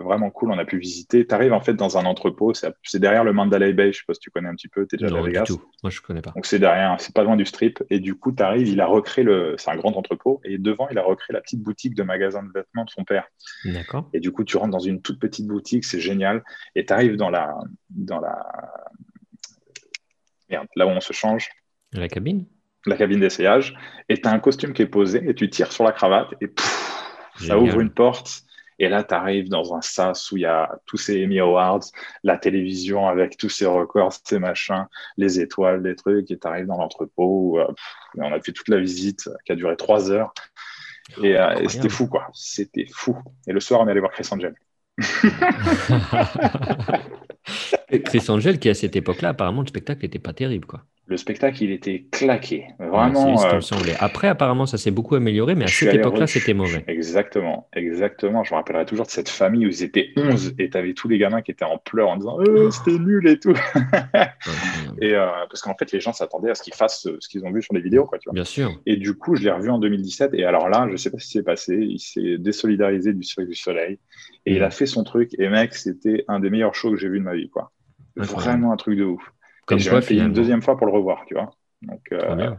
[0.00, 1.26] Vraiment cool, on a pu visiter.
[1.26, 4.14] Tu arrives en fait dans un entrepôt, c'est derrière le Mandalay Bay, je sais pas
[4.14, 5.44] si tu connais un petit peu, tu es déjà à Vegas.
[5.44, 5.62] tout.
[5.82, 6.32] Moi je connais pas.
[6.32, 7.82] Donc c'est derrière, c'est pas loin du strip.
[7.90, 9.54] Et du coup, tu arrives, il a recréé le.
[9.58, 12.50] C'est un grand entrepôt, et devant, il a recréé la petite boutique de magasin de
[12.54, 13.26] vêtements de son père.
[13.64, 14.08] D'accord.
[14.12, 16.42] Et du coup, tu rentres dans une toute petite boutique, c'est génial.
[16.74, 17.54] Et tu arrives dans la.
[17.90, 18.44] Dans la...
[20.50, 21.48] Merde, là où on se change.
[21.92, 22.46] La cabine
[22.86, 23.74] La cabine d'essayage.
[24.08, 26.50] Et tu as un costume qui est posé, et tu tires sur la cravate, et
[27.36, 28.42] ça ouvre une porte
[28.78, 31.80] Et là, tu arrives dans un sas où il y a tous ces Emmy Awards,
[32.22, 36.66] la télévision avec tous ces records, ces machins, les étoiles, les trucs, et tu arrives
[36.66, 37.66] dans l'entrepôt où euh,
[38.16, 40.32] on a fait toute la visite qui a duré trois heures.
[41.22, 42.28] Et, et c'était fou, quoi.
[42.34, 43.16] C'était fou.
[43.46, 44.54] Et le soir, on est allé voir Chris Angel.
[48.04, 50.66] Chris Angel, qui à cette époque-là, apparemment, le spectacle n'était pas terrible.
[50.66, 50.84] quoi.
[51.10, 52.66] Le spectacle, il était claqué.
[52.78, 53.42] Vraiment.
[53.42, 53.60] Euh,
[53.98, 56.84] Après, apparemment, ça s'est beaucoup amélioré, mais à cette époque-là, c'était mauvais.
[56.86, 58.44] Exactement, exactement.
[58.44, 61.08] Je me rappellerai toujours de cette famille où ils étaient 11 et tu avais tous
[61.08, 63.54] les gamins qui étaient en pleurs en disant oh, c'était nul et tout.
[65.00, 67.52] et euh, parce qu'en fait, les gens s'attendaient à ce qu'ils fassent ce qu'ils ont
[67.52, 68.04] vu sur les vidéos.
[68.04, 68.34] Quoi, tu vois.
[68.34, 68.70] Bien sûr.
[68.84, 70.34] Et du coup, je l'ai revu en 2017.
[70.34, 71.74] Et alors là, je sais pas ce qui s'est passé.
[71.74, 73.98] Il s'est désolidarisé du Cirque du Soleil
[74.44, 74.72] et il a mm.
[74.72, 75.30] fait son truc.
[75.38, 77.48] Et mec, c'était un des meilleurs shows que j'ai vu de ma vie.
[77.48, 77.72] quoi.
[78.14, 79.32] Vraiment un truc de ouf.
[79.68, 81.50] Comme j'ai fait une deuxième fois pour le revoir, tu vois.
[81.82, 82.54] Donc, euh,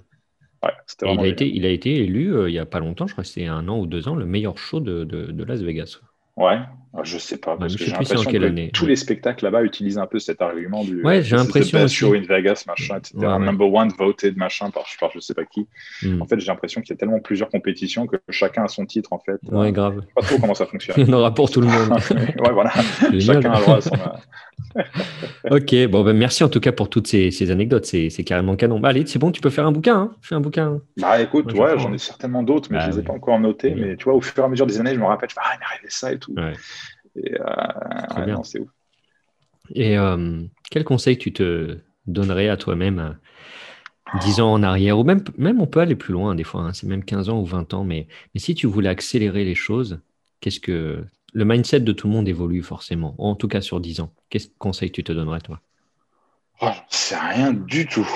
[1.01, 3.23] il, a été, il a été élu euh, il n'y a pas longtemps, je crois
[3.23, 5.99] que c'était un an ou deux ans, le meilleur show de, de, de Las Vegas.
[6.37, 6.59] Ouais,
[7.03, 8.71] je sais pas, parce que j'ai l'impression que année.
[8.73, 12.21] tous les spectacles là-bas utilisent un peu cet argument du ouais, j'ai l'impression show in
[12.21, 13.15] Vegas, machin, etc.
[13.39, 15.67] Number one voted, machin, par, par je sais pas qui.
[16.01, 16.21] Hmm.
[16.21, 19.13] En fait, j'ai l'impression qu'il y a tellement plusieurs compétitions que chacun a son titre,
[19.13, 19.39] en fait.
[19.51, 19.97] Ouais, grave.
[19.97, 20.95] Je sais pas trop comment ça fonctionne.
[20.97, 21.91] Il y en aura pour tout le monde.
[22.11, 22.71] ouais, voilà.
[23.19, 23.95] chacun a droit à son.
[25.49, 28.79] ok, bon, ben, merci en tout cas pour toutes ces, ces anecdotes, c'est carrément canon.
[28.79, 30.79] Bah, allez, c'est bon, tu peux faire un bouquin, hein Fais un bouquin.
[30.97, 33.75] Bah écoute, ouais, j'en ai certainement d'autres, mais bah je les ai pas encore notés.
[33.75, 35.41] Mais tu vois, au fur et à mesure des années, je me rappelle, je fais,
[35.43, 36.33] ah, il m'est arrivé ça et tout.
[37.23, 38.69] Et euh, c'est ouf.
[39.73, 43.17] Et euh, quel conseil tu te donnerais à toi-même
[44.21, 46.73] 10 ans en arrière, ou même, même on peut aller plus loin des fois, hein,
[46.73, 49.99] c'est même 15 ans ou 20 ans, mais, mais si tu voulais accélérer les choses,
[50.39, 51.03] qu'est-ce que
[51.33, 54.11] le mindset de tout le monde évolue forcément, en tout cas sur 10 ans.
[54.29, 55.59] Quel conseil tu te donnerais toi?
[56.61, 58.07] Oh, C'est rien du tout.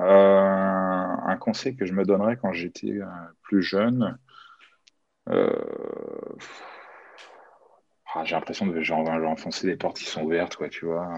[0.00, 3.00] Euh, un conseil que je me donnerais quand j'étais
[3.42, 4.16] plus jeune,
[8.14, 11.08] ah, j'ai l'impression de genre, enfoncer des portes qui sont ouvertes, quoi, tu vois.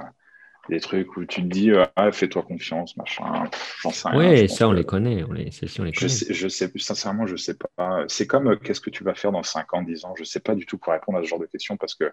[0.68, 3.48] Des trucs où tu te dis, euh, ah, fais-toi confiance, machin.
[3.82, 4.42] J'en sais rien.
[4.42, 5.24] Oui, ça, on les connaît.
[5.24, 6.08] On les, on les connaît.
[6.08, 8.04] Je sais, je sais, sincèrement, je sais pas.
[8.08, 10.14] C'est comme, euh, qu'est-ce que tu vas faire dans 5 ans, 10 ans?
[10.18, 12.12] Je sais pas du tout pour répondre à ce genre de questions parce que.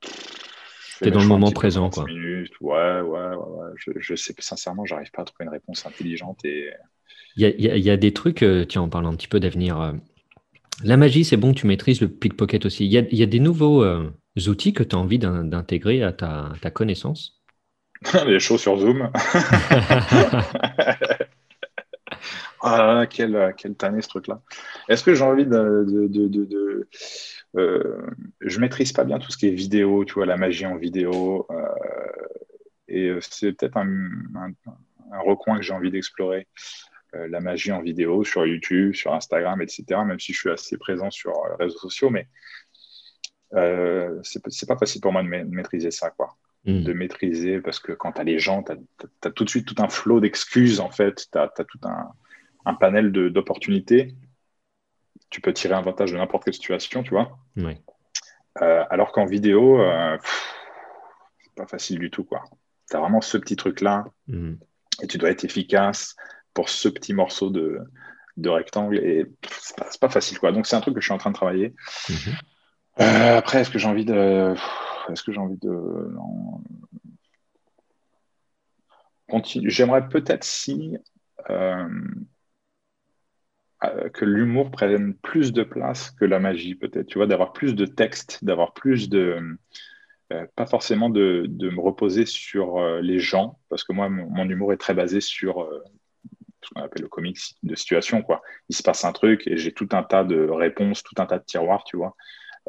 [0.00, 2.04] Tu es dans le moment présent, quoi.
[2.04, 2.58] Minutes.
[2.60, 6.70] Ouais, ouais, ouais, Je, je sais, sincèrement, j'arrive pas à trouver une réponse intelligente et.
[7.36, 9.94] Il y a, y a, des trucs, euh, tiens, on parle un petit peu d'avenir
[10.84, 12.86] la magie, c'est bon, tu maîtrises le pickpocket aussi.
[12.86, 14.10] Il y a, des nouveaux euh,
[14.46, 17.42] outils que tu as envie d'intégrer à ta, connaissance?
[18.26, 19.10] Les shows sur Zoom.
[22.62, 24.42] ah, quel, quel tanné ce truc-là.
[24.88, 25.86] Est-ce que j'ai envie de.
[25.88, 26.88] de,
[27.56, 28.06] euh,
[28.40, 31.46] je maîtrise pas bien tout ce qui est vidéo, tu vois, la magie en vidéo.
[31.50, 31.66] Euh,
[32.88, 33.88] et c'est peut-être un,
[34.34, 36.46] un, recoin que j'ai envie d'explorer.
[37.14, 39.84] Euh, la magie en vidéo sur YouTube, sur Instagram, etc.
[40.04, 42.28] Même si je suis assez présent sur les euh, réseaux sociaux, mais
[43.54, 46.36] euh, c'est pas facile pour moi de, maîtriser ça, quoi.
[46.64, 46.82] Hmm.
[46.82, 49.80] De maîtriser, parce que quand tu as les gens, tu as, tout de suite tout
[49.80, 51.28] un flot d'excuses, en fait.
[51.30, 54.16] Tu as, tout un, panel d'opportunités.
[55.30, 57.38] Tu peux tirer avantage de n'importe quelle situation, tu vois.
[58.56, 59.80] alors qu'en vidéo,
[61.40, 62.42] c'est pas facile du tout, quoi.
[62.90, 64.06] Tu as vraiment ce petit truc-là.
[64.26, 64.54] Hmm.
[65.02, 66.16] Et tu dois être efficace
[66.56, 67.82] pour ce petit morceau de,
[68.44, 70.52] rectangle et c'est pas, pas, facile quoi.
[70.52, 71.74] Donc c'est un truc que je suis en train de travailler.
[72.08, 72.16] Mhm.
[73.00, 74.54] Euh, après, est-ce que j'ai envie de,
[75.10, 76.08] est-ce que j'ai envie de,
[79.66, 80.96] J'aimerais peut-être si
[81.50, 81.88] euh,
[83.84, 87.06] euh, que l'humour prenne plus de place que la magie, peut-être.
[87.06, 89.58] Tu vois, d'avoir plus de texte, d'avoir plus de
[90.56, 94.94] pas forcément de, me reposer sur les gens, parce que moi, mon, humour est très
[94.94, 95.68] basé sur
[96.66, 98.22] ce qu'on appelle le comics de situation.
[98.22, 98.42] Quoi.
[98.68, 101.38] Il se passe un truc et j'ai tout un tas de réponses, tout un tas
[101.38, 102.16] de tiroirs, tu vois,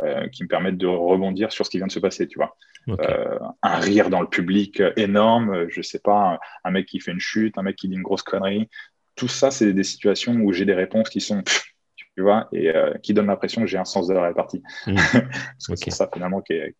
[0.03, 2.55] euh, qui me permettent de rebondir sur ce qui vient de se passer, tu vois.
[2.89, 7.19] Euh, un rire dans le public énorme, je sais pas, un mec qui fait une
[7.19, 8.69] chute, un mec qui dit une grosse connerie.
[9.15, 11.43] Tout ça, c'est des situations où j'ai des réponses qui sont
[12.17, 14.63] tu vois, et euh, qui donne l'impression que j'ai un sens de la répartie.
[14.87, 14.95] Mmh.
[15.59, 16.71] c'est ça finalement que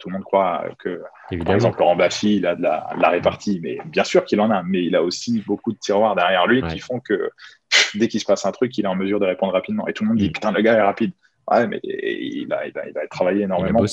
[0.00, 1.00] tout le monde croit que,
[1.44, 4.64] par exemple, Laurent Baffy, il a de la, répartie, mais bien sûr qu'il en a,
[4.64, 7.30] mais il a aussi beaucoup de tiroirs derrière lui qui font que
[7.94, 9.86] dès qu'il se passe un truc, il est en mesure de répondre rapidement.
[9.86, 10.32] Et tout le monde dit, mmh.
[10.32, 11.12] putain, le gars est rapide.
[11.48, 13.84] Ouais, mais il a, il a, travaillé énormément.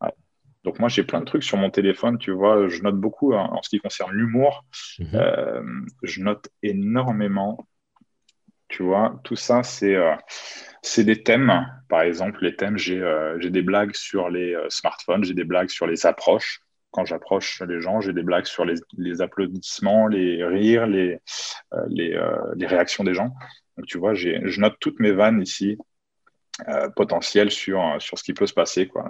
[0.00, 0.12] Bah
[0.62, 3.62] Donc moi, j'ai plein de trucs sur mon téléphone, tu vois, je note beaucoup en,
[3.62, 4.66] ce qui concerne l'humour.
[4.98, 5.04] Mmh.
[5.14, 5.62] Euh,
[6.02, 7.66] je note énormément
[8.70, 10.14] tu vois, tout ça, c'est euh,
[10.98, 11.66] des thèmes.
[11.88, 15.68] Par exemple, les thèmes, j'ai euh, des blagues sur les euh, smartphones, j'ai des blagues
[15.68, 16.60] sur les approches.
[16.92, 21.18] Quand j'approche les gens, j'ai des blagues sur les, applaudissements, les rires, les,
[21.88, 22.20] les,
[22.56, 23.30] les, réactions des gens.
[23.76, 25.78] Donc, tu vois, je note toutes mes vannes ici.
[26.96, 29.04] potentiel sur, sur ce qui peut se passer, quoi.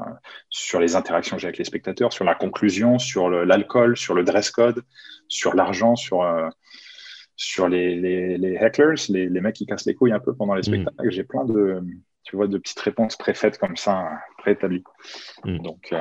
[0.50, 4.24] sur les interactions que j'ai avec les spectateurs, sur la conclusion, sur l'alcool, sur le
[4.24, 4.82] dress code,
[5.28, 6.22] sur l'argent, sur,
[7.40, 10.54] sur les, les, les hecklers, les, les, mecs qui cassent les couilles un peu pendant
[10.54, 10.64] les mm.
[10.64, 11.10] spectacles.
[11.10, 11.82] J'ai plein de,
[12.22, 14.84] tu vois, de petites réponses préfaites comme ça, préétablies.
[15.44, 15.58] Mm.
[15.60, 15.94] Donc,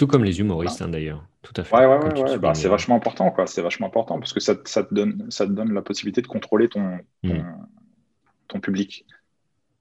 [0.00, 1.22] tout comme les humoristes, hein, d'ailleurs.
[1.42, 1.76] Tout à fait.
[1.76, 3.46] Ouais, ouais, ouais, bah, c'est vachement important, quoi.
[3.46, 6.26] C'est vachement important parce que ça, ça, te donne, ça te donne la possibilité de
[6.26, 8.60] contrôler ton, ton, hmm.
[8.60, 9.06] public.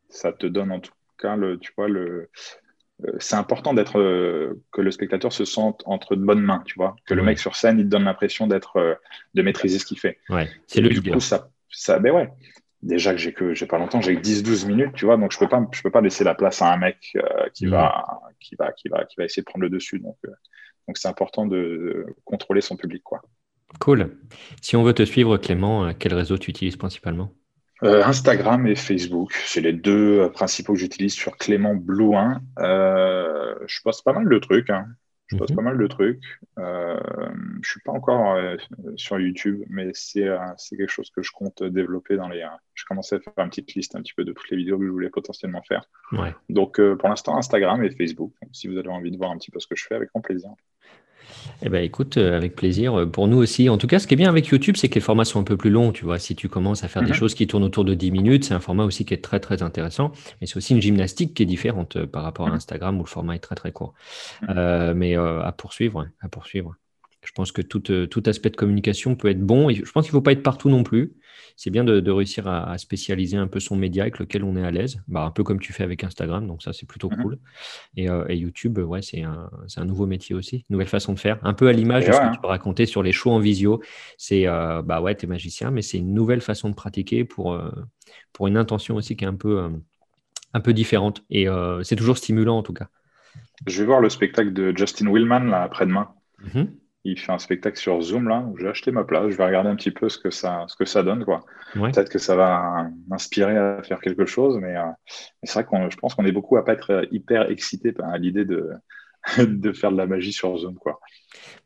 [0.09, 2.29] Ça te donne en tout cas, le, tu vois, le.
[3.05, 6.75] Euh, c'est important d'être euh, que le spectateur se sente entre de bonnes mains, tu
[6.75, 8.95] vois, que le mec sur scène il te donne l'impression d'être euh,
[9.33, 10.19] de maîtriser ce qu'il fait.
[10.29, 12.29] Ouais, c'est le du coup ça, ça ben ouais,
[12.81, 15.39] déjà que j'ai que j'ai pas longtemps, j'ai que 10-12 minutes, tu vois, donc je
[15.39, 17.21] peux pas je peux pas laisser la place à un mec euh,
[17.53, 18.05] qui va
[18.39, 19.99] qui va qui va qui va essayer de prendre le dessus.
[19.99, 20.17] Donc
[20.87, 23.21] donc c'est important de, contrôler son public, quoi.
[23.79, 24.17] Cool.
[24.59, 27.31] Si on veut te suivre, Clément, quel réseau tu utilises principalement?
[27.81, 32.41] Instagram et Facebook, c'est les deux principaux que j'utilise sur Clément Blouin.
[32.57, 34.69] je poste pas mal de trucs.
[34.69, 34.87] Hein.
[35.29, 35.57] Je poste mhm.
[35.57, 36.23] pas mal de trucs.
[36.57, 36.99] Euh,
[37.61, 38.57] je suis pas encore euh,
[38.95, 42.43] sur YouTube, mais euh, c'est quelque chose que je compte développer dans les.
[42.73, 44.85] je commençais à faire une petite liste un petit peu de toutes les vidéos que
[44.85, 45.85] je voulais potentiellement faire.
[46.49, 48.33] Donc pour l'instant Instagram et Facebook.
[48.51, 50.21] si vous avez envie de voir un petit peu ce que je fais, avec grand
[50.21, 50.49] plaisir.
[51.61, 52.99] Eh ben, écoute, euh, avec plaisir.
[52.99, 53.69] Euh, pour nous aussi.
[53.69, 55.43] En tout cas, ce qui est bien avec YouTube, c'est que les formats sont un
[55.43, 55.91] peu plus longs.
[55.91, 57.15] Tu vois, si tu commences à faire des mhm.
[57.15, 59.61] choses qui tournent autour de 10 minutes, c'est un format aussi qui est très, très
[59.61, 60.11] intéressant.
[60.39, 62.55] Mais c'est aussi une gymnastique qui est différente euh, par rapport à mhm.
[62.55, 63.93] Instagram où le format est très, très court.
[64.47, 64.93] Mhm.
[64.95, 66.75] mais à poursuivre, à poursuivre.
[67.23, 69.69] Je pense que tout, tout aspect de communication peut être bon.
[69.69, 71.13] Et je pense qu'il ne faut pas être partout non plus
[71.59, 74.71] c'est bien de, réussir à, spécialiser un peu son média avec lequel on est à
[74.71, 77.39] l'aise, bah, un peu comme tu fais avec Instagram, donc ça c'est plutôt mmh cool.
[77.97, 81.53] Euh, et, YouTube, ouais, c'est un, un, nouveau métier aussi, nouvelle façon de faire, un
[81.53, 83.81] peu à l'image de ce que tu peux raconter sur les shows en visio.
[84.17, 87.51] C'est, euh, bah ouais, tu es magicien, mais c'est une nouvelle façon de pratiquer pour,
[87.51, 87.69] euh,
[88.31, 89.69] pour une intention aussi qui est un peu,
[90.53, 91.25] un peu différente.
[91.29, 91.47] Et
[91.83, 92.87] c'est toujours stimulant en tout cas.
[93.67, 96.07] Je vais voir le spectacle de Justin Willman là après-demain.
[96.53, 96.63] Mmh
[97.03, 99.29] il fait un spectacle sur Zoom là où j'ai acheté ma place.
[99.29, 101.45] Je vais regarder un petit peu ce que ça, ce que ça donne quoi.
[101.73, 104.83] Peut-être que ça va m'inspirer à faire quelque chose, mais, euh,
[105.43, 108.45] c'est vrai qu'on, je pense qu'on est beaucoup à pas être hyper excité à l'idée
[108.45, 108.69] de,
[109.37, 110.99] de faire de la magie sur Zoom quoi.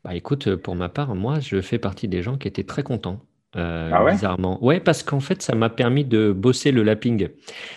[0.04, 3.24] Bah écoute, pour ma part, moi, je fais partie des gens qui étaient très contents
[3.56, 4.62] euh, ah ouais bizarrement.
[4.64, 7.28] Ouais, parce qu'en fait, ça m'a permis de bosser le lapping.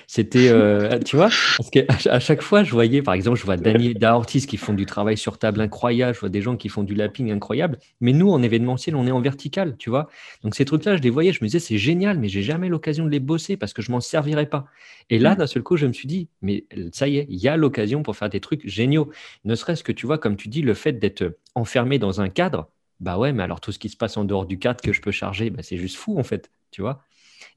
[0.08, 3.58] C'était, euh, tu vois, parce qu'à à chaque fois, je voyais, par exemple, je vois
[3.58, 6.84] Daniel Daortis qui font du travail sur table incroyable, je vois des gens qui font
[6.84, 7.78] du lapping incroyable.
[8.02, 10.10] Mais nous, en événementiel, on est en vertical, tu vois.
[10.44, 13.06] Donc ces trucs-là, je les voyais, je me disais, c'est génial, mais j'ai jamais l'occasion
[13.06, 14.66] de les bosser parce que je m'en servirais pas.
[15.10, 15.38] Et là, mmh.
[15.38, 18.04] d'un seul coup, je me suis dit, mais ça y est, il y a l'occasion
[18.04, 19.10] pour faire des trucs géniaux.
[19.46, 22.70] Ne serait-ce que, tu vois, comme tu dis, le fait d'être enfermé dans un cadre,
[23.00, 25.02] bah ouais, mais alors tout ce qui se passe en dehors du cadre que je
[25.02, 27.04] peux charger, bah c'est juste fou en fait, tu vois.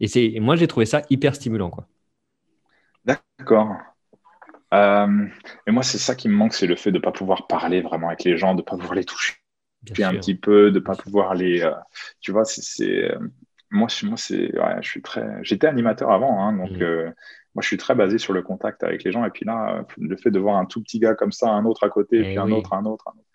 [0.00, 1.86] Et c'est moi j'ai trouvé ça hyper stimulant quoi.
[3.04, 3.74] D'accord.
[4.72, 5.26] Euh,
[5.66, 7.80] et moi c'est ça qui me manque, c'est le fait de ne pas pouvoir parler
[7.80, 9.34] vraiment avec les gens, de ne pas pouvoir les toucher
[10.02, 11.72] un petit peu, de ne pas pouvoir les, euh,
[12.20, 13.18] tu vois, c'est euh,
[13.70, 17.14] moi, moi c'est, je suis très, j'étais animateur avant, hein, donc mmh.
[17.54, 20.16] moi je suis très basé sur le contact avec les gens et puis là le
[20.16, 22.24] fait de voir un tout petit gars comme ça, un autre à côté, et eh
[22.24, 23.29] puis un autre, un autre, un autre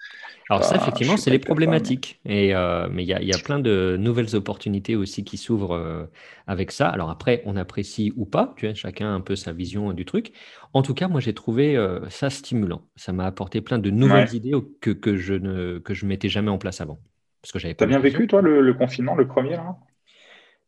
[0.49, 2.19] alors ça, effectivement, c'est les problématiques.
[2.25, 5.75] Et, euh, mais il y a, y a, plein de nouvelles opportunités aussi qui s'ouvrent
[5.75, 6.05] euh,
[6.45, 6.87] avec ça.
[6.87, 10.05] Alors après, on apprécie ou pas, tu vois, chacun a un peu sa vision du
[10.05, 10.33] truc.
[10.73, 12.83] En tout cas, moi, j'ai trouvé euh, ça stimulant.
[12.95, 16.51] Ça m'a apporté plein de nouvelles idées que, que, je ne que je mettais jamais
[16.51, 16.99] en place avant.
[17.41, 17.73] Parce que j'avais.
[17.73, 19.77] T'as bien vécu, toi, le, le, confinement, le premier là?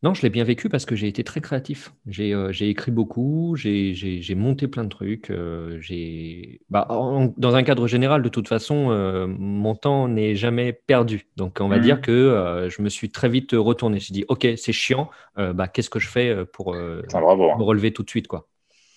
[0.04, 1.92] Non, je l'ai bien vécu parce que j'ai été très créatif.
[2.06, 5.30] J'ai euh, écrit beaucoup, j'ai monté plein de trucs.
[5.30, 5.80] Euh,
[6.70, 6.86] bah,
[7.36, 11.26] dans un cadre général, de toute façon, euh, mon temps n'est jamais perdu.
[11.36, 12.02] Donc, on va dire mmh.
[12.02, 13.98] que je me suis très vite retourné.
[13.98, 15.10] J'ai dit, OK, c'est chiant.
[15.36, 17.02] bah, Qu'est-ce que je fais pour hein.
[17.08, 18.46] me relever tout de suite quoi.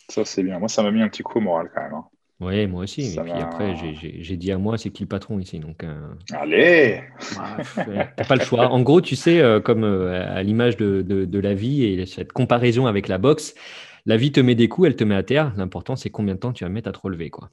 [0.08, 0.60] Ça, c'est bien.
[0.60, 1.94] Moi, ça m'a mis un petit coup au moral quand même.
[1.94, 2.06] Hein.
[2.42, 3.14] Oui, moi aussi.
[3.14, 5.60] et puis après, j'ai dit à moi, c'est qui le patron ici.
[5.60, 5.96] Donc, euh,
[6.34, 7.02] Allez
[8.18, 8.68] T'as pas le choix.
[8.70, 12.34] En gros, tu sais, euh, comme euh, à l'image de, de, la vie et cette
[12.34, 13.54] comparaison avec la boxe,
[14.08, 15.54] la vie te met des coups, elle te met à terre.
[15.56, 17.30] L'important, c'est combien de temps tu vas mettre à te relever.
[17.30, 17.52] Quoi.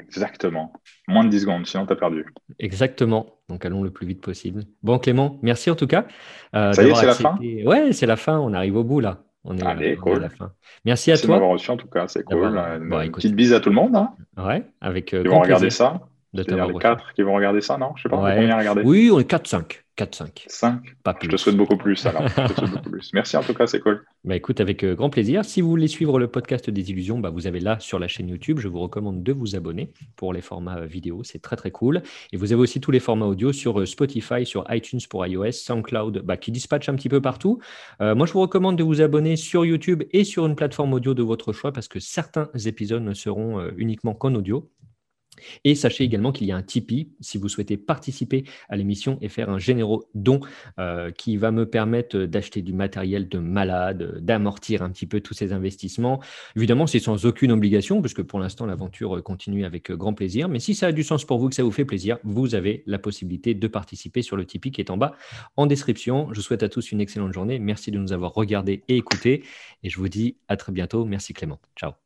[0.00, 0.72] Exactement.
[1.06, 2.24] Moins de 10 secondes, sinon tu as perdu.
[2.58, 3.40] Exactement.
[3.50, 4.62] Donc allons le plus vite possible.
[4.82, 6.06] Bon, Clément, merci en tout cas.
[6.54, 8.38] Ça y est, c'est la fin Ouais, c'est la fin.
[8.38, 9.22] On arrive au bout là.
[9.44, 10.52] On est, Allez, à la fin.
[10.84, 11.36] Merci à toi.
[11.38, 12.58] Merci reçu en tout cas, c'est cool.
[12.80, 13.94] Une petite bise à tout le monde.
[13.94, 14.14] Hein.
[14.38, 15.12] Ouais, avec.
[15.12, 16.00] Euh, Ils vont regarder ça.
[16.34, 17.92] C'est-à-dire les 4 qui vont regarder ça, non?
[17.96, 18.82] Je sais pas combien regarder.
[18.84, 19.84] Oui, on est 4-5.
[19.96, 20.44] 4-5.
[20.48, 21.28] 5 Pas plus.
[21.28, 22.24] Je te souhaite beaucoup plus alors.
[22.58, 23.12] beaucoup plus.
[23.12, 24.04] Merci en tout cas, c'est cool.
[24.24, 25.44] Bah écoute, avec euh, grand plaisir.
[25.44, 28.28] Si vous voulez suivre le podcast des illusions, bah, vous avez là sur la chaîne
[28.28, 28.58] YouTube.
[28.58, 31.22] Je vous recommande de vous abonner pour les formats euh, vidéo.
[31.22, 32.02] C'est très très cool.
[32.32, 35.52] Et vous avez aussi tous les formats audio sur euh, Spotify, sur iTunes pour iOS,
[35.52, 37.60] SoundCloud, bah, qui dispatchent un petit peu partout.
[38.00, 41.22] moi, je vous recommande de vous abonner sur YouTube et sur une plateforme audio de
[41.22, 44.68] votre choix parce que certains épisodes ne seront uniquement qu'en audio.
[45.64, 49.28] Et sachez également qu'il y a un Tipeee si vous souhaitez participer à l'émission et
[49.28, 50.40] faire un généreux don
[50.78, 55.34] euh, qui va me permettre d'acheter du matériel de malade, d'amortir un petit peu tous
[55.34, 56.20] ces investissements.
[56.56, 60.48] Évidemment, c'est sans aucune obligation, puisque pour l'instant, l'aventure continue avec grand plaisir.
[60.48, 62.82] Mais si ça a du sens pour vous, que ça vous fait plaisir, vous avez
[62.86, 65.14] la possibilité de participer sur le Tipeee qui est en bas
[65.56, 66.28] en description.
[66.32, 67.58] Je souhaite à tous une excellente journée.
[67.58, 69.42] Merci de nous avoir regardés et écoutés.
[69.82, 71.04] Et je vous dis à très bientôt.
[71.04, 71.60] Merci Clément.
[71.76, 72.03] Ciao.